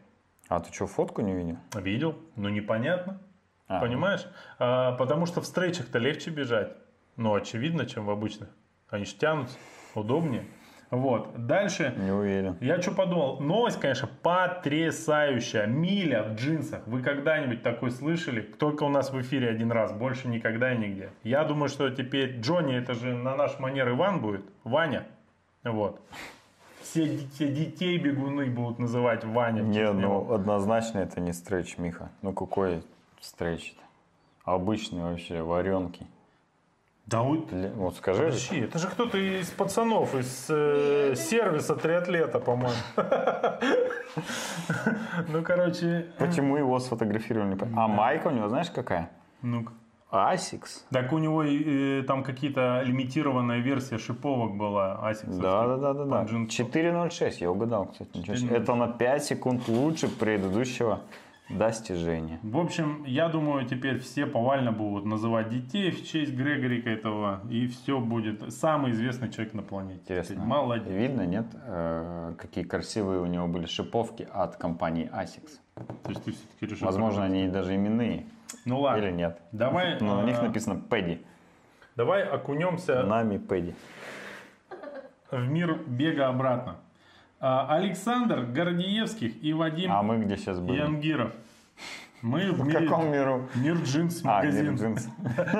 [0.47, 1.57] А ты что, фотку не видел?
[1.75, 3.21] Видел, но непонятно.
[3.67, 4.25] А, Понимаешь?
[4.57, 6.73] А, потому что в стрейчах-то легче бежать.
[7.19, 8.47] Ну, очевидно, чем в обычных.
[8.89, 9.57] Они же тянутся,
[9.93, 10.45] удобнее.
[10.89, 11.45] Вот.
[11.45, 11.93] Дальше.
[11.97, 12.55] Не уверен.
[12.61, 13.41] Я что подумал?
[13.41, 15.67] Новость, конечно, потрясающая.
[15.67, 16.87] Миля в джинсах.
[16.87, 18.39] Вы когда-нибудь такой слышали?
[18.39, 19.91] Только у нас в эфире один раз.
[19.91, 21.09] Больше никогда и нигде.
[21.23, 24.45] Я думаю, что теперь Джонни, это же на наш манер Иван будет.
[24.63, 25.05] Ваня.
[25.65, 25.99] Вот.
[26.81, 29.61] все, все детей бегуны будут называть Ваня.
[29.61, 32.11] Не, ну однозначно это не стретч, Миха.
[32.21, 32.81] Ну какой
[33.19, 33.73] стретч
[34.45, 36.07] Обычный вообще, варенки.
[37.09, 42.39] Да вот, Бля, Вот скажи, подожди, это же кто-то из пацанов, из э, сервиса триатлета,
[42.39, 42.75] по-моему.
[45.27, 47.57] Ну, короче, почему его сфотографировали?
[47.75, 49.09] А майка у него знаешь какая?
[49.41, 49.71] ну-ка.
[50.11, 50.85] Asics.
[50.91, 55.39] Так у него э, там какие-то лимитированная версия шиповок была, Asics.
[55.39, 56.19] Да, да, да, да, да.
[56.19, 56.63] Под джинсы.
[56.63, 58.17] 4.06, я угадал, кстати.
[58.17, 58.55] Ничего себе.
[58.55, 58.61] 4.06.
[58.61, 61.01] Это на 5 секунд лучше предыдущего
[61.49, 62.39] достижения.
[62.43, 67.67] В общем, я думаю, теперь все повально будут называть детей в честь Грегорика этого, и
[67.67, 69.99] все будет самый известный человек на планете.
[70.01, 70.43] Интересно.
[70.43, 70.87] Молодец.
[70.87, 75.59] Видно, нет, э, какие красивые у него были шиповки от компании Asics.
[76.03, 76.85] То есть ты все-таки решил...
[76.85, 78.25] Возможно, они даже именные.
[78.65, 79.03] Ну ладно.
[79.03, 79.39] Или нет.
[79.51, 81.21] Давай, Но на них а, написано Пэдди.
[81.95, 83.75] давай окунемся Нами Пэдди.
[85.31, 86.77] в мир бега обратно.
[87.39, 90.79] А, Александр Гордеевских и Вадим А мы где сейчас были?
[90.79, 91.31] Янгиров.
[92.21, 92.79] Мы в В мире...
[92.87, 93.47] каком миру?
[93.55, 94.71] Мир джинс А, магазин.
[94.71, 95.07] мир джинс.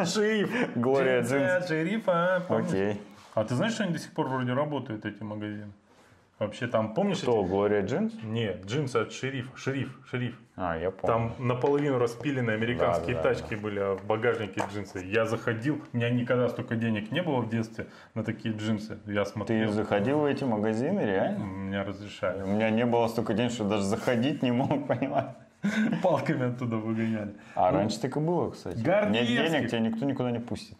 [0.13, 0.75] Шериф.
[0.75, 1.67] Глория джинс.
[1.67, 2.43] шерифа.
[2.49, 3.01] Окей.
[3.34, 5.71] А ты знаешь, что они до сих пор вроде работают, эти магазины?
[6.39, 7.17] Вообще там, помнишь?
[7.17, 8.13] Что, эти- Глория джинс?
[8.23, 9.49] Нет, джинсы от шерифа.
[9.57, 10.39] Шериф, шериф.
[10.55, 11.33] А, я помню.
[11.35, 14.99] Там наполовину распиленные американские Да, да, тачки были, а в багажнике джинсы.
[15.05, 18.99] Я заходил, у меня никогда столько денег не было в детстве на такие джинсы.
[19.05, 21.43] Я Ты смотрел, заходил в эти магазины, реально?
[21.43, 22.41] меня разрешали.
[22.43, 25.31] У меня не было столько денег, что даже заходить не мог, понимаешь?
[26.01, 27.35] Палками оттуда выгоняли.
[27.55, 28.77] А раньше так и было, кстати.
[28.77, 30.77] Нет денег, тебя никто никуда не пустит.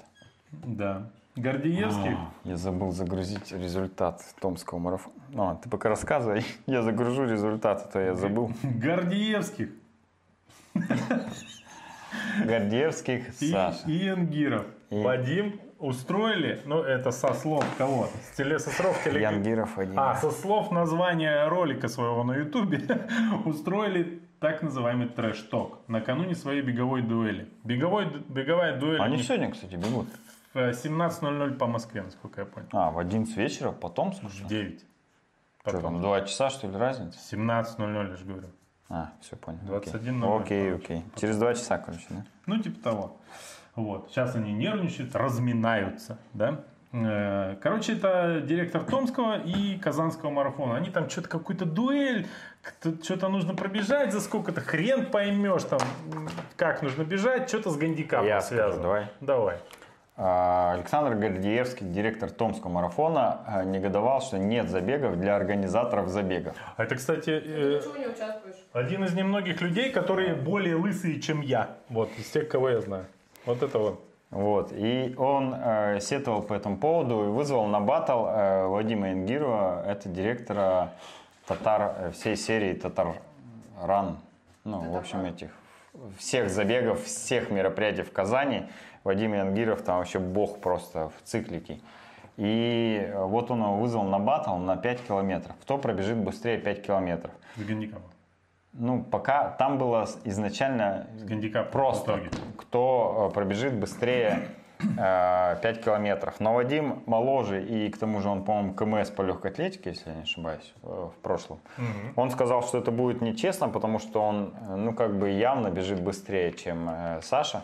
[0.52, 1.10] Да.
[1.40, 2.12] Гордеевский.
[2.14, 5.16] А, Я забыл загрузить результат томского марафона.
[5.38, 8.52] А, ты пока рассказывай, я загружу результат, а то я забыл.
[8.64, 9.70] Гордеевских
[12.46, 13.80] Гордеевских и Саша.
[13.88, 18.08] И- Вадим устроили, ну это со слов кого?
[18.34, 19.98] С, теле, со слов телег- Янгиров один.
[20.00, 22.82] А, со слов названия ролика своего на ютубе
[23.46, 27.50] устроили так называемый трэш-ток накануне своей беговой дуэли.
[27.64, 30.08] Беговой, беговая дуэль Они них сегодня, кстати, бегут.
[30.54, 32.68] В э, 17.00 по Москве, насколько я понял.
[32.72, 34.44] А, в 11 вечера, потом, слушай.
[34.46, 34.80] В 9.
[34.80, 34.88] Что
[35.64, 35.82] Потом.
[35.82, 37.20] там, два часа, что ли, разница?
[37.36, 38.48] 17.00, я же говорю.
[38.90, 39.60] А, все понял.
[39.68, 41.04] 21:00, Окей, окей.
[41.16, 42.26] Через два часа, короче, да?
[42.48, 43.18] Ну, типа того.
[43.76, 44.10] Вот.
[44.10, 46.64] Сейчас они нервничают, разминаются, да.
[46.92, 50.76] Э, Короче, это директор Томского и Казанского марафона.
[50.76, 52.28] Они там что-то какую-то дуэль,
[53.04, 55.80] что-то нужно пробежать за сколько-то, хрен поймешь там,
[56.56, 58.82] как нужно бежать, что-то с гандикапом Я скажу, связано.
[58.82, 59.08] давай.
[59.22, 59.60] Давай.
[60.22, 66.56] А, Александр Гордеевский, директор Томского марафона, а, негодовал, что нет забегов для организаторов забегов.
[66.76, 68.56] А это, кстати, э, Почему не участвуешь?
[68.74, 71.70] один из немногих людей, которые более лысые, чем я.
[71.88, 73.06] Вот, из тех, кого я знаю.
[73.46, 74.04] Вот это вот.
[74.30, 74.74] Вот.
[74.74, 80.10] И он э, сетовал по этому поводу и вызвал на батл э, Вадима Ингирова, это
[80.10, 80.92] директора
[81.48, 83.16] татар, э, всей серии Татар
[83.82, 84.20] Ран.
[84.66, 85.50] Ну, в общем, этих
[86.18, 88.68] всех забегов, всех мероприятий в Казани.
[89.04, 91.80] Вадим Янгиров там вообще бог просто в циклике.
[92.38, 95.56] И э, вот он его вызвал на батл на 5 километров.
[95.62, 97.32] Кто пробежит быстрее 5 километров?
[97.58, 98.10] С гандикапом.
[98.74, 102.20] Ну, пока там было изначально в просто,
[102.56, 104.48] кто э, пробежит быстрее
[104.98, 106.40] э, 5 километров.
[106.40, 110.16] Но Вадим моложе, и к тому же он, по-моему, КМС по легкой атлетике, если я
[110.16, 111.60] не ошибаюсь, э, в прошлом.
[111.78, 112.14] Мгм.
[112.16, 116.02] Он сказал, что это будет нечестно, потому что он, э, ну, как бы явно бежит
[116.02, 117.64] быстрее, чем э, Саша.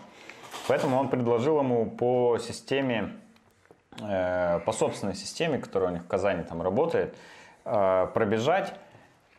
[0.68, 3.14] Поэтому он предложил ему по системе,
[4.01, 7.16] э, по собственной системе, которая у них в Казани там работает,
[7.66, 8.74] э, пробежать,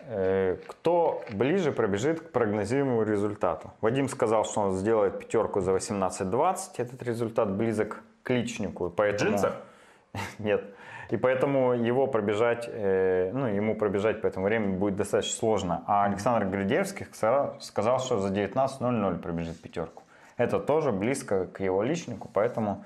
[0.01, 3.73] э, кто ближе пробежит к прогнозируемому результату.
[3.81, 8.91] Вадим сказал, что он сделает пятерку за 18-20, этот результат близок к личнику.
[8.91, 9.31] Поэтому...
[9.31, 9.57] джинсах?
[10.39, 10.65] Нет.
[11.11, 15.85] И поэтому его пробежать, э, ну, ему пробежать по этому времени будет достаточно сложно.
[15.87, 20.03] А Александр Гридевский сказал, что за 19.00 пробежит пятерку.
[20.37, 22.85] Это тоже близко к его личнику, поэтому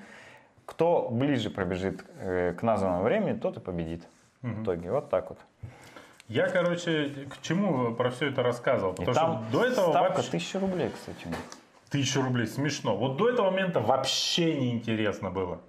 [0.67, 4.07] кто ближе пробежит э, к названному времени, тот и победит.
[4.43, 5.39] В итоге вот так вот.
[6.29, 8.95] Я, короче, к чему про все это рассказывал?
[8.95, 10.29] И Потому там что до этого ставка вообще...
[10.29, 11.27] 1000 рублей, кстати.
[11.91, 12.97] Тысячу рублей, смешно.
[12.97, 15.61] Вот до этого момента вообще не интересно было.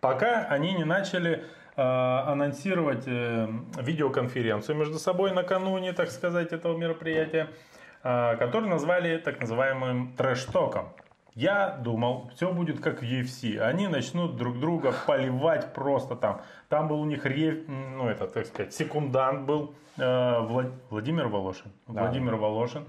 [0.00, 1.44] Пока они не начали
[1.76, 3.48] э, анонсировать э,
[3.80, 7.73] видеоконференцию между собой накануне, так сказать, этого мероприятия, э,
[8.04, 10.84] которую назвали так называемым трэш-током.
[11.34, 13.58] Я думал, все будет как в UFC.
[13.58, 16.42] Они начнут друг друга поливать просто там.
[16.68, 21.72] Там был у них, ре- ну это, так сказать, секундант был э, Влад- Владимир Волошин.
[21.86, 22.84] Владимир Волошин.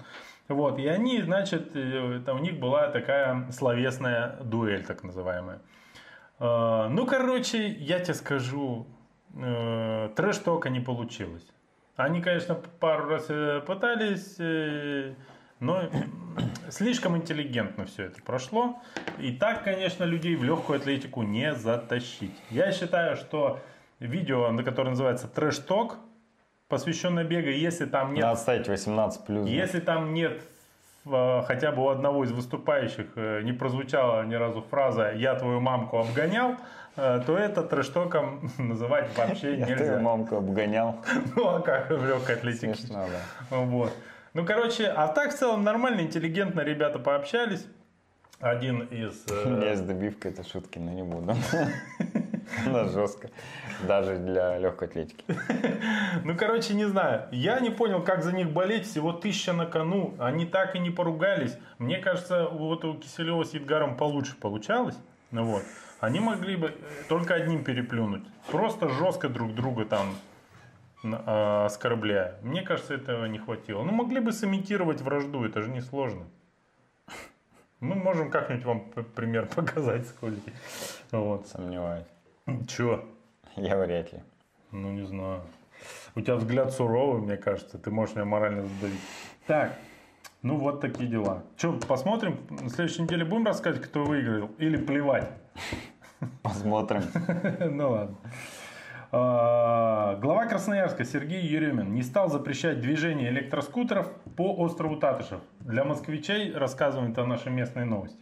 [0.47, 5.59] Вот, и они, значит, э, это у них была такая словесная дуэль, так называемая.
[6.39, 8.85] Э, Ну, короче, я тебе скажу,
[9.35, 11.47] э, трэш-тока не получилось.
[11.95, 15.13] Они, конечно, пару раз э, пытались, э,
[15.61, 15.83] но
[16.69, 18.81] слишком интеллигентно все это прошло.
[19.17, 22.35] И так, конечно, людей в легкую атлетику не затащить.
[22.49, 23.59] Я считаю, что
[23.99, 25.97] видео, на которое называется трэш-ток,
[26.67, 29.47] посвященное бегу, если там нет Надо ставить 18 плюс.
[29.47, 30.41] если там нет
[31.05, 35.97] хотя бы у одного из выступающих э, не прозвучала ни разу фраза «я твою мамку
[35.99, 36.55] обгонял»,
[36.97, 39.99] э, то это трэштоком называть вообще Я твою нельзя.
[39.99, 40.97] мамку обгонял.
[41.35, 42.75] Ну а как в легкой атлетике?
[42.75, 43.05] Смешно,
[43.49, 43.57] да.
[43.57, 43.93] Вот.
[44.33, 47.65] Ну, короче, а так в целом нормально, интеллигентно ребята пообщались.
[48.41, 49.25] Один из...
[49.29, 51.33] э, У меня есть добивка этой шутки, но не буду.
[52.65, 53.29] Она жестко.
[53.87, 55.23] Даже для легкой атлетики.
[56.23, 57.27] Ну, короче, не знаю.
[57.31, 58.87] Я не понял, как за них болеть.
[58.87, 60.15] Всего тысяча на кону.
[60.19, 61.57] Они так и не поругались.
[61.77, 64.97] Мне кажется, вот у Киселева с Едгаром получше получалось.
[65.31, 65.63] Ну вот.
[65.99, 66.73] Они могли бы э,
[67.09, 68.23] только одним переплюнуть.
[68.51, 70.15] Просто жестко друг друга там
[71.03, 72.35] э, оскорбляя.
[72.41, 73.83] Мне кажется, этого не хватило.
[73.83, 75.45] Ну, могли бы сымитировать вражду.
[75.45, 76.25] Это же несложно.
[77.79, 78.81] Мы можем как-нибудь вам
[79.15, 80.41] пример показать с Колей.
[81.11, 81.47] Вот.
[81.47, 82.05] Сомневаюсь.
[82.67, 83.03] Чё?
[83.55, 84.19] Я вряд ли.
[84.71, 85.41] Ну, не знаю.
[86.15, 87.77] У тебя взгляд суровый, мне кажется.
[87.77, 88.99] Ты можешь меня морально задавить.
[89.47, 89.73] Так,
[90.41, 91.43] ну вот такие дела.
[91.57, 92.37] Че, посмотрим?
[92.49, 94.49] На следующей неделе будем рассказывать, кто выиграл?
[94.59, 95.29] Или плевать?
[96.41, 97.03] Посмотрим.
[97.71, 98.17] Ну ладно.
[99.11, 105.41] А, Глава Красноярска Сергей Еремин не стал запрещать движение электроскутеров по острову Татышев.
[105.61, 108.19] Для москвичей рассказываем это наши местные новости.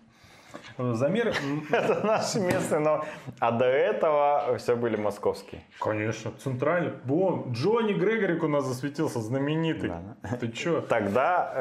[0.78, 1.28] Замер...
[1.28, 3.04] м, Это наши местные, но...
[3.39, 5.62] А до этого все были московские.
[5.80, 6.93] Конечно, центральный.
[7.06, 9.89] Вон, Джонни Грегорик у нас засветился, знаменитый.
[9.89, 10.38] Да.
[10.38, 10.82] Ты чё?
[10.82, 11.51] Тогда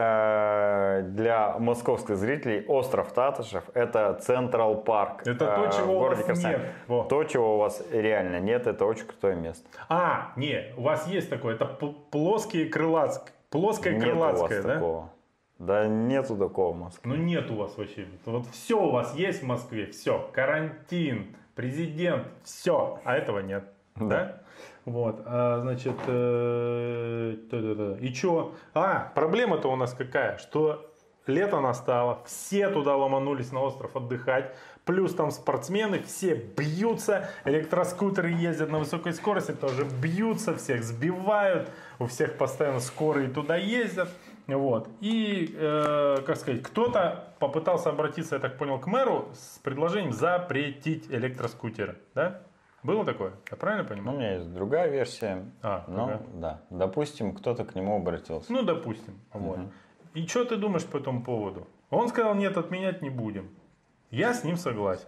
[1.01, 5.23] э, для московских зрителей остров Татышев это Централ Парк.
[5.27, 6.61] Это то, э, в чего у вас Краснодар.
[6.61, 6.71] нет.
[6.89, 7.05] Во.
[7.05, 9.69] То, чего у вас реально нет, это очень крутое место.
[9.89, 13.33] А, не, у вас есть такое, это плоские крылатские.
[13.51, 14.75] Плоское крылатское, да?
[14.75, 15.11] такого.
[15.63, 17.09] Да нету такого в Москве.
[17.09, 18.09] Ну нет у вас вообще.
[18.25, 20.29] Вот все у вас есть в Москве, все.
[20.33, 22.99] Карантин, президент, все.
[23.05, 23.65] А этого нет.
[23.95, 24.07] Да?
[24.07, 24.43] Да.
[24.85, 27.37] Вот, а, значит, э,
[28.01, 28.55] и что?
[28.75, 30.93] А, проблема-то у нас какая, что
[31.29, 34.53] лето настало, все туда ломанулись на остров отдыхать,
[34.85, 42.07] плюс там спортсмены, все бьются, электроскутеры ездят на высокой скорости, тоже бьются, всех сбивают, у
[42.07, 44.09] всех постоянно скорые туда ездят.
[44.49, 44.89] Вот.
[45.01, 51.11] И, э, как сказать, кто-то попытался обратиться, я так понял, к мэру с предложением запретить
[51.11, 51.99] электроскутеры.
[52.15, 52.43] Да?
[52.83, 53.33] Было такое?
[53.51, 54.17] Я правильно Ну, понимаю?
[54.17, 55.45] у меня есть другая версия.
[55.63, 56.21] А, Ну, ага.
[56.35, 56.61] да.
[56.71, 58.53] Допустим, кто-то к нему обратился.
[58.53, 59.21] Ну, допустим.
[59.33, 59.59] Вот.
[59.59, 59.73] Мгм.
[60.15, 61.67] И что ты думаешь по этому поводу?
[61.91, 63.49] Он сказал, нет, отменять не будем.
[64.11, 65.07] Я с ним согласен.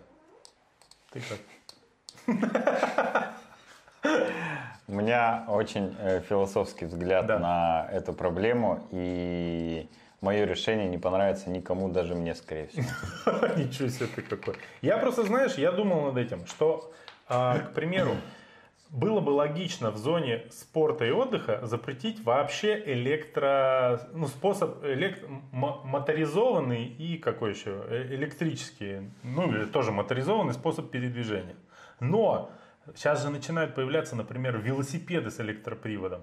[1.10, 1.38] Ты как?
[4.94, 7.40] У меня очень э, философский взгляд Да.
[7.40, 9.88] на эту проблему, и
[10.20, 12.86] мое решение не понравится никому, даже мне, скорее всего.
[13.56, 14.54] Ничего себе ты какой.
[14.82, 16.92] Я просто, знаешь, я думал над этим, что,
[17.28, 18.12] а, к примеру,
[18.90, 24.00] было бы логично в зоне спорта и отдыха запретить вообще электро...
[24.12, 25.24] Ну, способ элект...
[25.50, 27.82] моторизованный и какой еще?
[27.88, 31.56] Э, Электрический, ну, или тоже моторизованный способ передвижения.
[31.98, 32.52] Но
[32.94, 36.22] сейчас же начинают появляться, например, велосипеды с электроприводом.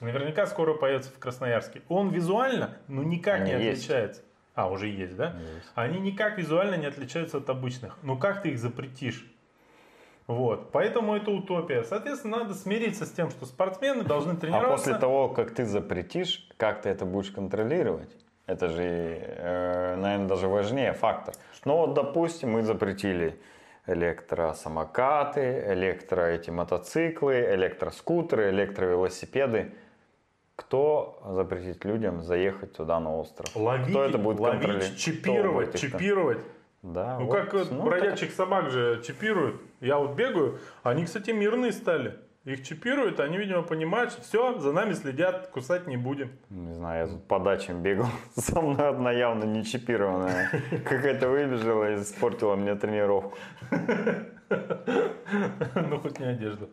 [0.00, 1.82] Наверняка скоро появится в Красноярске.
[1.88, 3.84] Он визуально, ну, никак Они не есть.
[3.84, 4.22] отличается.
[4.54, 5.34] А, уже есть, да?
[5.54, 5.70] Есть.
[5.74, 7.96] Они никак визуально не отличаются от обычных.
[8.02, 9.26] Ну как ты их запретишь?
[10.26, 10.70] Вот.
[10.72, 11.82] Поэтому это утопия.
[11.82, 14.76] Соответственно, надо смириться с тем, что спортсмены должны А тренироваться.
[14.76, 18.10] после того, как ты запретишь, как ты это будешь контролировать?
[18.46, 21.34] Это же, э, наверное, даже важнее фактор.
[21.64, 23.38] Ну вот, допустим, мы запретили
[23.86, 29.72] электросамокаты, электро эти мотоциклы, электроскутеры, электровелосипеды.
[30.56, 33.54] Кто запретит людям заехать туда на остров?
[33.56, 34.98] Ловить, Кто это будет ловить, контролировать?
[34.98, 36.38] Чипировать, чипировать.
[36.82, 37.32] Да, Ну вот.
[37.34, 39.60] как Ну, бродячих собак же чипируют.
[39.80, 42.18] Я вот бегаю, они, кстати, мирные стали.
[42.46, 46.30] Их чипируют, они, видимо, понимают, что все, за нами следят, кусать не будем.
[46.48, 48.06] Не знаю, я тут по дачам бегал.
[48.34, 50.48] Со мной одна явно не чипированная.
[50.88, 53.36] Какая-то выбежала и испортила мне тренировку.
[55.74, 56.68] Ну, хоть не одежду.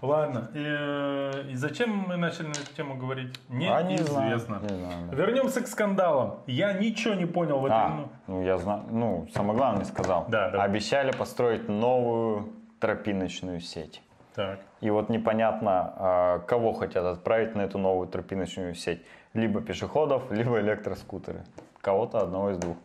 [0.00, 0.50] Ладно.
[0.54, 3.38] э, И зачем мы начали на эту тему говорить?
[3.50, 4.60] А, не знаю, Неизвестно.
[4.62, 5.16] не знаю, да.
[5.16, 6.40] Вернемся к скандалам.
[6.46, 7.78] Я ничего не понял в этом.
[7.78, 10.24] А, ну, ну я знаю, ну, самое главное сказал.
[10.28, 10.46] Да.
[10.62, 12.48] Обещали построить новую
[12.80, 14.02] тропиночную сеть.
[14.38, 14.60] Так.
[14.80, 19.02] И вот непонятно, а, кого хотят отправить на эту новую тропиночную сеть.
[19.34, 21.42] Либо пешеходов, либо электроскутеры.
[21.80, 22.76] Кого-то одного из двух.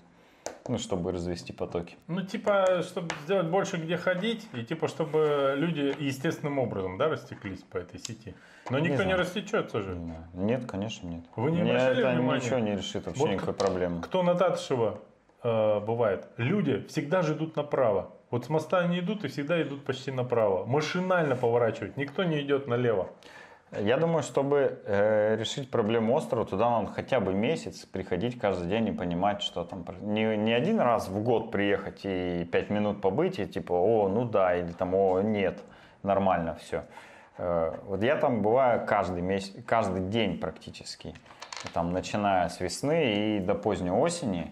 [0.68, 1.96] Ну, чтобы развести потоки.
[2.08, 7.62] Ну, типа, чтобы сделать больше где ходить, и типа, чтобы люди естественным образом, да, растеклись
[7.62, 8.34] по этой сти.
[8.72, 9.20] Но Не никто не, знаю.
[9.20, 9.96] растечется же.
[10.34, 11.24] Нет, конечно, нет.
[11.36, 12.42] Вы не Мне это внимания?
[12.42, 14.02] ничего не решит вообще Вот никакой проблемы.
[14.02, 15.02] Кто на Татышева
[15.44, 18.10] э, бывает, люди всегда же идут направо.
[18.34, 20.66] Вот с моста они идут и всегда идут почти направо.
[20.66, 23.12] Машинально поворачивают, никто не идет налево.
[23.80, 28.88] Я думаю, чтобы э, решить проблему острова, туда надо хотя бы месяц приходить каждый день
[28.88, 29.86] и понимать, что там.
[30.02, 34.26] Не, не один раз в год приехать и пять минут побыть, и типа, о, ну
[34.26, 35.62] да, или там, о, нет,
[36.02, 36.86] нормально все.
[37.38, 41.14] вот я там бываю каждый месяц, каждый день практически.
[41.72, 44.52] Там, начиная с весны и до поздней осени.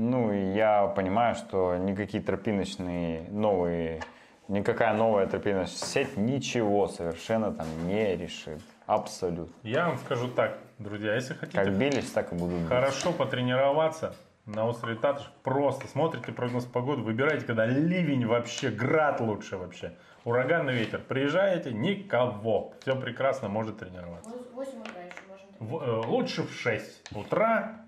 [0.00, 4.00] Ну, и я понимаю, что никакие тропиночные новые,
[4.46, 8.60] никакая новая тропиночная сеть ничего совершенно там не решит.
[8.86, 9.52] Абсолютно.
[9.64, 12.68] Я вам скажу так, друзья, если хотите Как бились, так и будут биться.
[12.68, 14.14] хорошо потренироваться
[14.46, 19.94] на острове Татыш, просто смотрите прогноз погоды, выбирайте, когда ливень вообще, град лучше вообще,
[20.24, 21.00] ураганный ветер.
[21.08, 24.30] Приезжаете, никого, все прекрасно, может тренироваться.
[24.30, 25.16] В 8 утра еще.
[25.58, 27.80] В- э, лучше в 6 утра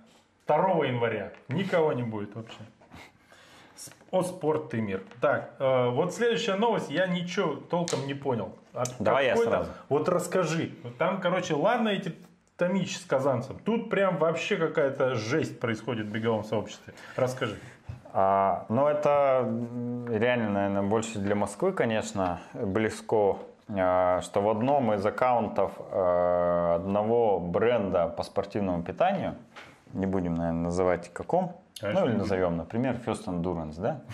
[0.59, 1.32] 2 января.
[1.48, 2.59] Никого не будет вообще.
[4.11, 5.03] О спорт ты мир.
[5.20, 8.53] Так, э, вот следующая новость, я ничего толком не понял.
[8.72, 9.70] От Давай я сразу.
[9.88, 10.72] Вот расскажи.
[10.98, 12.14] Там, короче, ладно эти
[12.57, 13.59] томич с казанцем.
[13.64, 16.92] Тут прям вообще какая-то жесть происходит в беговом сообществе.
[17.16, 17.57] Расскажи.
[18.12, 19.48] А, ну, это
[20.09, 23.36] реально, наверное, больше для Москвы, конечно, близко,
[23.68, 29.36] а, что в одном из аккаунтов а, одного бренда по спортивному питанию,
[29.93, 34.03] не будем, наверное, называть каком, Конечно, ну или назовем, например, First Endurance, да?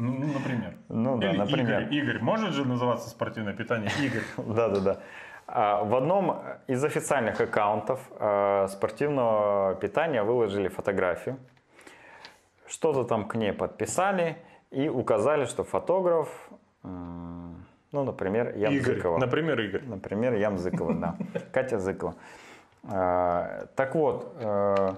[0.00, 0.74] Ну, ну, например.
[0.88, 1.80] Ну да, Или например.
[1.82, 1.94] Игорь.
[1.94, 2.18] Игорь.
[2.20, 3.90] Может же называться спортивное питание?
[4.00, 4.22] Игорь.
[4.36, 5.00] Да-да-да.
[5.48, 11.36] А, В одном из официальных аккаунтов а, спортивного питания выложили фотографию.
[12.68, 14.36] Что-то там к ней подписали
[14.70, 16.28] и указали, что фотограф,
[16.84, 18.74] ну, например, Игорь.
[18.74, 19.18] Ямзыкова.
[19.18, 19.82] Например, Игорь.
[19.84, 21.16] Например, Ямзыкова, да.
[21.52, 22.14] Катя Зыкова.
[22.84, 24.94] А, Так вот, э,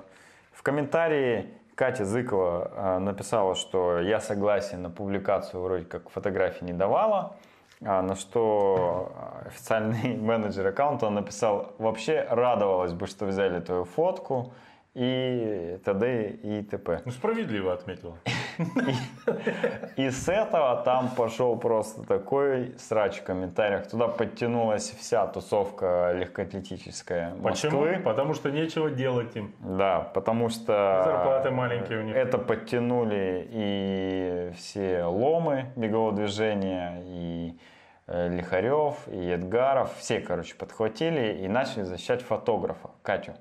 [0.53, 6.75] в комментарии Катя Зыкова э, написала, что я согласен на публикацию вроде как фотографии не
[6.75, 7.37] давала,
[7.83, 9.13] а на что
[9.47, 14.53] официальный менеджер аккаунта написал, вообще радовалась бы, что взяли твою фотку
[14.95, 16.29] и т.д.
[16.43, 17.01] и т.п.
[17.05, 18.19] Ну, справедливо отметила.
[19.97, 23.89] И с этого там пошел просто такой срач в комментариях.
[23.89, 28.03] Туда подтянулась вся тусовка легкоатлетическая Почему?
[28.03, 29.55] Потому что нечего делать им.
[29.61, 32.17] Да, потому что Зарплаты маленькие у них.
[32.17, 37.59] это подтянули и все ломы бегового движения, и
[38.07, 39.91] э, Лихарев, и Эдгаров.
[39.99, 43.35] Все, короче, подхватили и начали защищать фотографа, Катю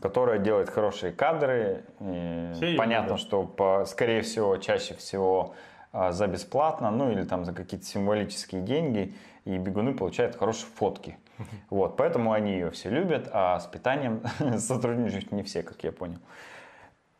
[0.00, 1.84] которая делает хорошие кадры.
[2.00, 3.20] И Все понятно, любят.
[3.20, 5.54] что, по, скорее всего, чаще всего
[5.92, 9.14] а, за бесплатно, ну или там за какие-то символические деньги,
[9.44, 11.16] и бегуны получают хорошие фотки.
[11.70, 14.22] Вот, поэтому они ее все любят, а с питанием
[14.58, 16.18] сотрудничают не все, как я понял.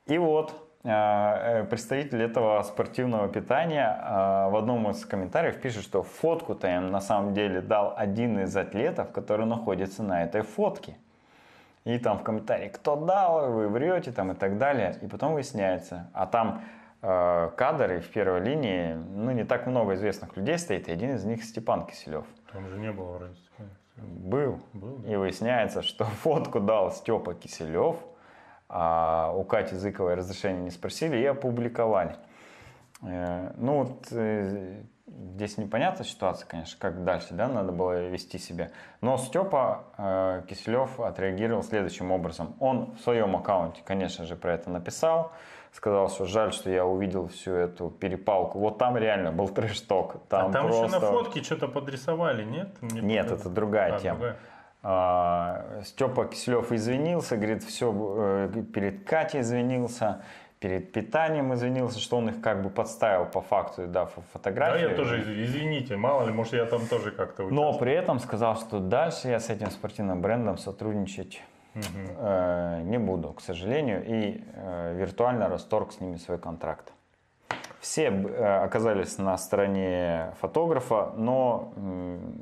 [0.06, 0.54] И вот
[0.84, 6.90] а, э, представитель этого спортивного питания а, в одном из комментариев пишет, что фотку-то им
[6.90, 10.96] на самом деле дал один из атлетов, который находится на этой фотке.
[11.86, 14.98] И там в комментарии, кто дал, вы врете там и так далее.
[15.02, 16.10] И потом выясняется.
[16.14, 16.62] А там
[17.00, 21.24] э, кадры в первой линии, ну не так много известных людей стоит, и один из
[21.24, 22.24] них Степан Киселев.
[22.52, 23.36] Там же не было вроде.
[23.98, 24.60] Был.
[24.72, 25.12] Был, да.
[25.12, 27.96] И выясняется, что фотку дал Степа Киселев,
[28.68, 32.16] а у Кати Зыковой разрешения не спросили и опубликовали.
[33.02, 38.70] Э, Ну вот э, здесь непонятная ситуация, конечно, как дальше, да, надо было вести себя.
[39.00, 42.56] Но Степа э, Киселев отреагировал следующим образом.
[42.58, 45.32] Он в своем аккаунте, конечно же, про это написал,
[45.72, 48.58] сказал, что жаль, что я увидел всю эту перепалку.
[48.58, 50.26] Вот там реально был трэш-ток.
[50.28, 50.86] Там, а там просто...
[50.86, 52.68] еще на фотке что-то подрисовали, нет?
[52.80, 54.18] Мне Нет, это другая А, тема.
[54.18, 54.36] другая.
[54.82, 60.22] А, Степа Киселев извинился, говорит, все, перед Катей извинился,
[60.66, 64.80] перед питанием извинился, что он их как бы подставил по факту, да, фо- Да, фотографии.
[64.90, 68.56] я тоже, из- извините, мало ли, может, я там тоже как-то Но при этом сказал,
[68.56, 71.40] что дальше я с этим спортивным брендом сотрудничать
[71.74, 71.84] Мгм.
[72.18, 76.92] э, не буду, к сожалению, и э, виртуально расторг с ними свой контракт.
[77.80, 81.72] Все э, оказались на стороне фотографа, но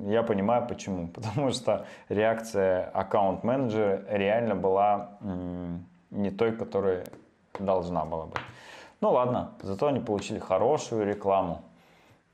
[0.08, 1.08] я понимаю почему.
[1.14, 5.10] Потому что реакция аккаунт-менеджера реально была
[6.10, 7.04] не той, которая
[7.58, 8.40] должна была быть.
[9.00, 11.62] Ну ладно, зато они получили хорошую рекламу.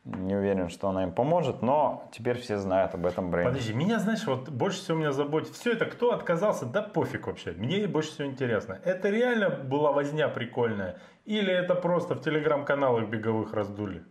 [0.05, 3.51] Не уверен, что она им поможет, но теперь все знают об этом бренде.
[3.51, 5.55] Подожди, меня, знаешь, вот больше всего меня заботит.
[5.55, 7.53] Все это, кто отказался, да пофиг вообще.
[7.53, 8.79] Мне больше всего интересно.
[8.85, 10.97] Это реально была возня прикольная?
[11.27, 14.03] Или это просто в телеграм-каналах беговых раздули?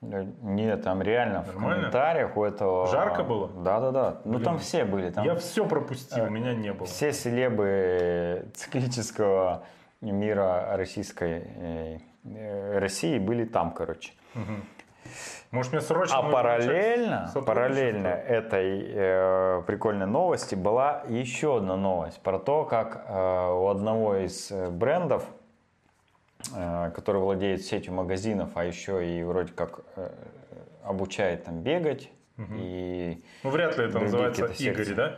[0.00, 1.76] Э, Нет, там реально в Нормально?
[1.80, 2.86] комментариях у этого...
[2.86, 3.48] Жарко было?
[3.62, 4.20] Да, да, да.
[4.24, 5.10] Ну там все были.
[5.10, 6.86] Там Я все пропустил, меня не было.
[6.86, 9.64] все селебы циклического
[10.12, 14.12] мира российской э, России были там, короче.
[15.50, 16.18] Может, мне срочно...
[16.18, 23.50] А параллельно, параллельно этой э, прикольной новости была еще одна новость про то, как э,
[23.52, 25.24] у одного из э, брендов,
[26.56, 30.10] э, который владеет сетью магазинов, а еще и вроде как э,
[30.82, 35.16] обучает там бегать и Ну, вряд ли это называется Игорь, да?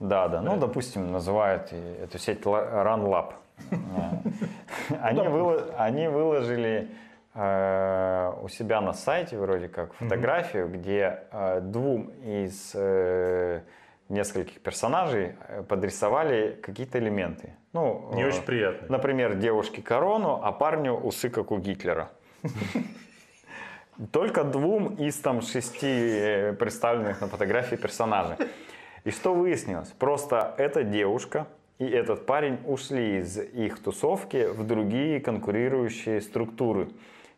[0.00, 3.34] да, да, ну, допустим, называют эту сеть Ла- RunLab.
[5.00, 6.88] Они выложили
[7.34, 13.62] э, у себя на сайте вроде как фотографию, где э, двум из э,
[14.08, 15.34] нескольких персонажей
[15.68, 17.54] подрисовали какие-то элементы.
[17.72, 18.86] Ну, Не очень приятно.
[18.88, 22.10] Например, девушке корону, а парню усы, как у Гитлера.
[24.12, 28.36] Только двум из там шести представленных на фотографии персонажей.
[29.04, 29.88] И что выяснилось?
[29.98, 31.46] Просто эта девушка
[31.78, 36.88] и этот парень ушли из их тусовки в другие конкурирующие структуры.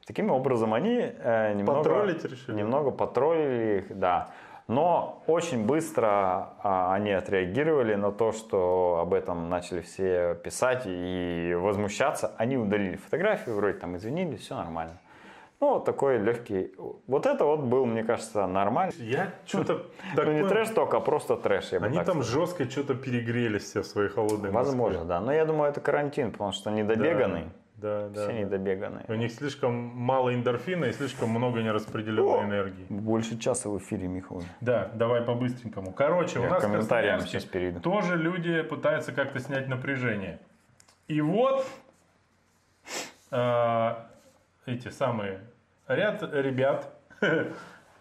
[0.07, 2.57] Таким образом, они э, немного, Потроллить решили?
[2.57, 4.31] немного потроллили их, да.
[4.69, 11.57] Но очень быстро а, они отреагировали на то, что об этом начали все писать и
[11.59, 12.33] возмущаться.
[12.37, 14.99] Они удалили фотографию, вроде там извинились, все нормально.
[15.61, 16.73] Ну, вот такой легкий...
[17.09, 18.93] Вот это вот был, мне кажется, нормально.
[18.99, 19.87] Я что-то
[20.17, 22.47] ну, не трэш только, а просто трэш, я бы Они так там сказал.
[22.47, 25.09] жестко что-то перегрелись все в своей холодной Возможно, Москве.
[25.09, 25.21] да.
[25.21, 27.47] Но я думаю, это карантин, потому что недобеганный.
[27.75, 28.23] Да, да.
[28.23, 28.39] Все да.
[28.41, 29.05] недобеганные.
[29.09, 32.45] У них слишком мало эндорфина и слишком много нераспределенной О!
[32.45, 32.87] энергии.
[32.89, 34.43] Больше часа в эфире, Михаил.
[34.61, 35.93] Да, давай по-быстренькому.
[35.93, 37.81] Короче, у Я нас в комментариям сейчас перейду.
[37.81, 40.41] тоже люди пытаются как-то снять напряжение.
[41.07, 41.65] И вот
[43.31, 43.95] э,
[44.69, 45.41] эти самые
[45.89, 47.53] ряд ребят э,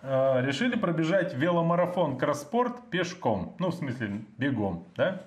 [0.02, 3.56] решили пробежать веломарафон кросспорт пешком.
[3.60, 5.22] Ну, в смысле, бегом, да?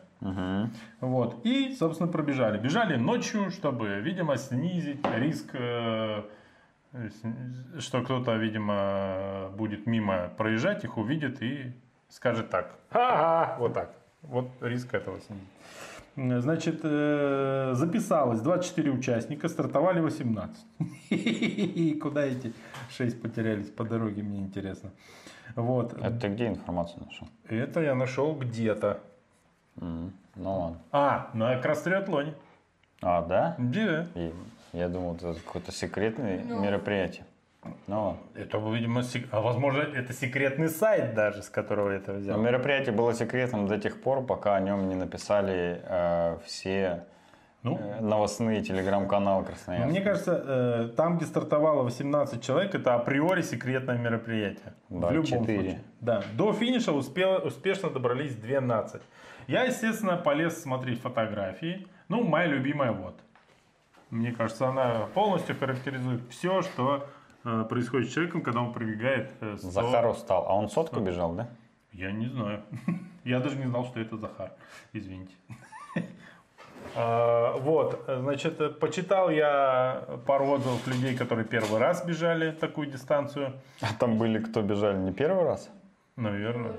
[1.01, 1.45] Вот.
[1.45, 2.59] И, собственно, пробежали.
[2.59, 6.23] Бежали ночью, чтобы, видимо, снизить риск, э,
[7.79, 11.73] что кто-то, видимо, будет мимо проезжать, их увидит и
[12.09, 12.75] скажет так.
[12.91, 13.95] Ага, вот так.
[14.23, 15.49] Вот риск этого снизить.
[16.17, 21.99] Значит, э, записалось 24 участника, стартовали 18.
[22.01, 22.53] Куда эти
[22.91, 24.91] 6 потерялись по дороге, мне интересно.
[25.57, 25.95] Вот.
[25.95, 27.29] Это ты где информацию нашел?
[27.49, 29.01] Это я нашел где-то.
[29.77, 30.79] Ну ладно.
[30.93, 32.35] А, на кросс-триатлоне.
[33.03, 33.55] А, да?
[33.59, 34.07] Да.
[34.15, 34.33] И
[34.73, 36.61] я думал, это какое-то секретное Ну.
[36.61, 37.25] мероприятие.
[37.87, 38.17] Ну.
[38.35, 42.41] Это, видимо, сек- а возможно, это секретный сайт даже, с которого это Но взял.
[42.41, 47.05] мероприятие было секретным до тех пор, пока о нем не написали э, все
[47.63, 49.89] Ну, э, новостные телеграм-каналы Ну, Красноярска.
[49.91, 54.73] Мне кажется, э, там, где стартовало 18 человек, это априори секретное мероприятие.
[54.89, 55.59] Да, в любом четыре.
[55.61, 55.81] случае.
[56.01, 56.23] Да.
[56.33, 59.03] До финиша успел- успешно добрались 12.
[59.49, 61.87] Я, естественно, полез смотреть фотографии.
[62.09, 63.21] Ну, моя любимая вот.
[64.09, 67.07] Мне кажется, она полностью характеризует все, что
[67.43, 70.45] происходит с человеком, когда он пробегает э, 100 Захар устал.
[70.49, 71.49] А он сотку бежал, да?
[71.93, 72.63] Я не знаю.
[73.25, 74.53] Я даже не знал, что это Захар.
[74.93, 75.35] Извините.
[76.97, 83.53] А, Вот, значит, э, почитал я пару отзывов людей, которые первый раз бежали такую дистанцию.
[83.81, 85.71] А там были, кто бежали не первый раз?
[86.17, 86.73] Наверное.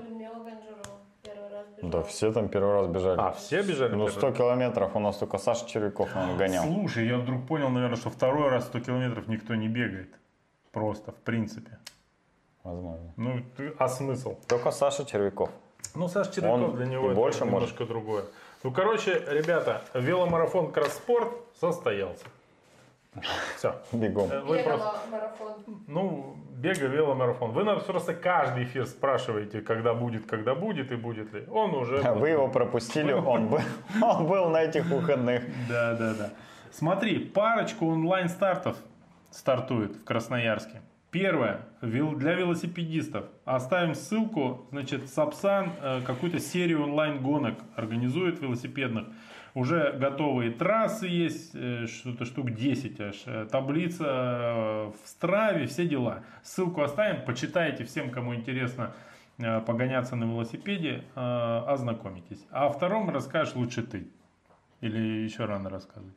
[1.82, 3.18] Да, все там первый раз бежали.
[3.20, 3.92] А, все бежали?
[3.92, 4.36] Ну, первый 100 раз?
[4.36, 6.62] километров у нас только Саша Червяков, наверное, гонял.
[6.64, 10.14] Слушай, я вдруг понял, наверное, что второй раз 100 километров никто не бегает.
[10.72, 11.78] Просто, в принципе.
[12.64, 13.12] Возможно.
[13.16, 14.36] Ну, ты- а смысл?
[14.48, 15.50] Только Саша Червяков.
[15.94, 18.24] Ну, Саш Червяков Он для него это больше немножко другое.
[18.62, 21.28] Ну, короче, ребята, веломарафон Кросспорт
[21.60, 22.24] состоялся.
[23.56, 23.74] Все.
[23.92, 24.30] Бегом.
[24.46, 24.94] Вы Бегала
[25.36, 27.50] просто, ну, бега, веломарафон.
[27.50, 31.44] Вы нам просто каждый эфир спрашиваете, когда будет, когда будет и будет ли.
[31.50, 32.00] Он уже...
[32.00, 33.60] Вы его пропустили, он был,
[34.02, 35.42] он был на этих выходных.
[35.68, 36.30] Да, да, да.
[36.70, 38.78] Смотри, парочку онлайн-стартов
[39.32, 40.82] стартует в Красноярске.
[41.12, 43.26] Первое, для велосипедистов.
[43.44, 49.08] Оставим ссылку, значит, Сапсан э, какую-то серию онлайн-гонок организует велосипедных.
[49.52, 56.24] Уже готовые трассы есть, э, что-то штук 10 аж, э, таблица в Страве, все дела.
[56.42, 58.94] Ссылку оставим, почитайте всем, кому интересно
[59.66, 62.46] погоняться на велосипеде, ознакомитесь.
[62.50, 64.06] А о втором расскажешь лучше ты.
[64.80, 66.14] Или еще рано рассказывать?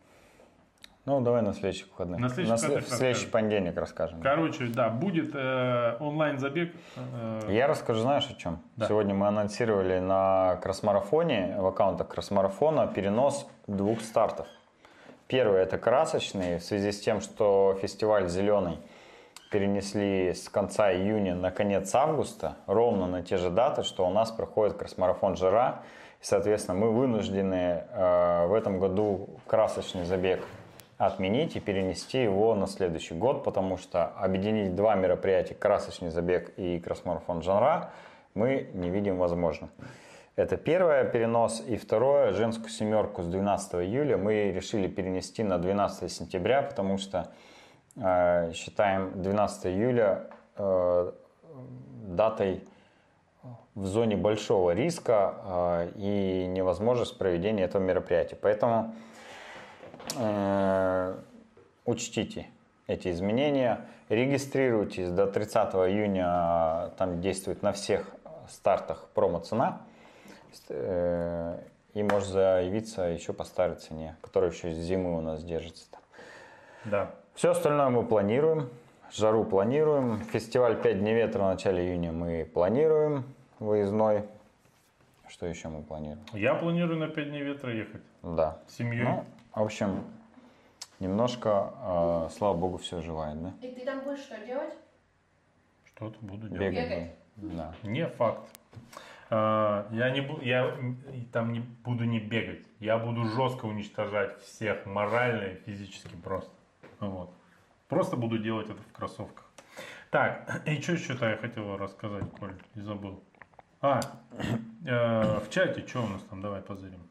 [1.05, 2.19] Ну, давай на следующих выходных.
[2.19, 4.21] На следующих сле- выходных в следующий понедельник расскажем.
[4.21, 6.73] Короче, да, будет э, онлайн-забег.
[6.95, 8.59] э, Я расскажу, знаешь, о чем?
[8.75, 8.87] Да.
[8.87, 14.47] Сегодня мы анонсировали на кросс-марафоне, в аккаунтах кросс-марафона, перенос двух стартов.
[15.27, 18.79] Первый это красочный, в связи с тем, что фестиваль «Зеленый»
[19.51, 24.31] перенесли с конца июня на конец августа, ровно на те же даты, что у нас
[24.31, 25.83] проходит кросс-марафон «Жара».
[26.21, 30.43] И, соответственно, мы вынуждены э, в этом году красочный забег
[30.97, 36.79] отменить и перенести его на следующий год, потому что объединить два мероприятия, красочный забег и
[36.79, 37.91] кросс-марафон «Жара»,
[38.33, 39.69] мы не видим возможным.
[40.35, 41.63] Это первое перенос.
[41.65, 47.31] И второе, женскую семерку с 12 июля мы решили перенести на 12 сентября, потому что
[47.95, 50.27] э, считаем 12 июля
[50.57, 51.11] э,
[52.07, 52.65] датой
[53.75, 58.35] в зоне большого риска э, и невозможность проведения этого мероприятия.
[58.35, 58.93] Поэтому
[61.85, 62.47] учтите
[62.87, 68.07] эти изменения, регистрируйтесь до 30 июня, там действует на всех
[68.49, 69.81] стартах промо-цена,
[70.69, 71.59] Э,
[71.93, 75.85] и можно заявиться еще по старой цене, которая еще с зимы у нас держится.
[76.85, 77.11] Да.
[77.33, 78.69] Все остальное мы планируем.
[79.11, 80.21] Жару планируем.
[80.31, 83.25] Фестиваль 5 дней ветра в начале июня мы планируем.
[83.59, 84.23] Выездной.
[85.27, 86.23] Что еще мы планируем?
[86.33, 88.57] Я планирую на 5 дней ветра ехать Да.
[88.67, 89.03] с семьей.
[89.03, 89.25] Ну,
[89.61, 90.03] в общем,
[90.99, 93.53] немножко, э, слава богу, все оживает, да?
[93.61, 94.73] И ты там будешь что делать?
[95.85, 96.73] Что-то буду делать.
[96.73, 96.89] Бегать.
[96.89, 97.11] Бегать.
[97.57, 97.73] Да.
[97.83, 98.41] Не факт.
[99.29, 100.75] А, Я, не, бу- я
[101.31, 102.65] там не буду не бегать.
[102.79, 106.51] Я буду жестко уничтожать всех морально и физически просто.
[106.99, 107.33] Вот.
[107.87, 109.49] Просто буду делать это в кроссовках.
[110.11, 113.23] Так, и что еще-то я хотел рассказать, Коль, и забыл.
[113.81, 113.99] А,
[114.85, 116.41] э, в чате, что у нас там?
[116.41, 117.01] Давай позырим.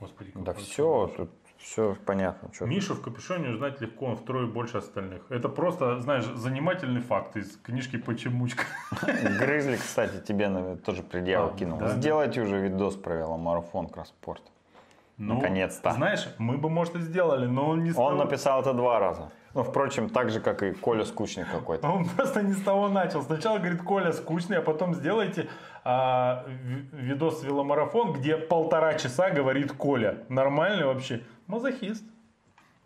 [0.00, 2.52] Господи, Да все, тут все понятно.
[2.54, 5.22] Что Мишу в капюшоне узнать легко, он втрое больше остальных.
[5.28, 8.64] Это просто, знаешь, занимательный факт из книжки «Почемучка».
[9.38, 11.78] Грызли, кстати, тебе наверное, тоже предъяву А, кинул.
[11.78, 11.88] да.
[11.90, 14.42] Сделайте уже видос про веломарафон кросспорт.
[15.18, 15.92] Ну, Наконец-то.
[15.92, 19.30] Знаешь, мы бы, может, и сделали, но он не с Он написал это два раза.
[19.54, 21.88] Ну, впрочем, так же, как и Коля скучный какой-то.
[21.88, 23.22] Он просто не с того начал.
[23.22, 25.48] Сначала говорит, Коля скучный, а потом сделайте
[25.84, 30.24] а, ви- видос веломарафон, где полтора часа говорит Коля.
[30.28, 31.22] Нормальный вообще.
[31.48, 32.04] Мазохист.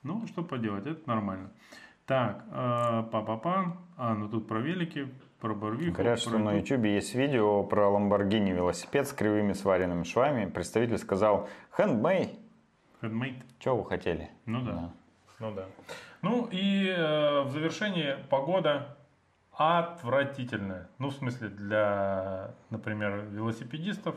[0.02, 1.50] Ну, что поделать, это нормально.
[2.06, 3.76] Так, а, па-па-па.
[3.98, 5.08] А, ну тут про велики,
[5.40, 5.92] про барвиху.
[5.92, 6.52] Говорят, что про на.
[6.54, 10.46] YouTube есть видео про Lamborghini велосипед с кривыми сваренными швами.
[10.46, 11.46] Представитель сказал,
[11.76, 12.38] handmade,
[13.02, 13.42] Handmade.
[13.58, 14.30] что вы хотели?
[14.46, 14.90] Ну да.
[15.40, 15.66] Ну да.
[16.24, 18.96] Ну и э, в завершении погода
[19.52, 20.88] отвратительная.
[20.98, 24.16] Ну, в смысле, для, например, велосипедистов.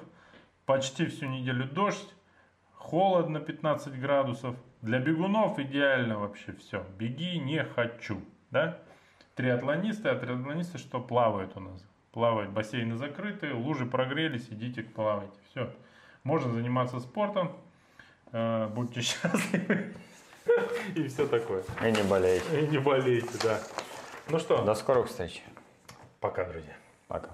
[0.66, 2.16] Почти всю неделю дождь,
[2.76, 4.56] холодно 15 градусов.
[4.82, 6.86] Для бегунов идеально вообще все.
[6.98, 8.22] Беги не хочу.
[8.52, 8.80] Да?
[9.36, 11.86] Триатлонисты, а триатлонисты что плавают у нас?
[12.14, 15.38] Плавают, бассейны закрыты, лужи прогрелись, идите плавайте.
[15.50, 15.70] Все.
[16.24, 17.52] Можно заниматься спортом,
[18.32, 19.94] э, будьте счастливы.
[20.96, 21.64] И все такое.
[21.82, 22.62] И не болейте.
[22.62, 23.60] И не болейте, да.
[24.30, 25.44] Ну что, До скорых встреч.
[26.20, 26.76] пока, друзья.
[27.08, 27.30] Пока.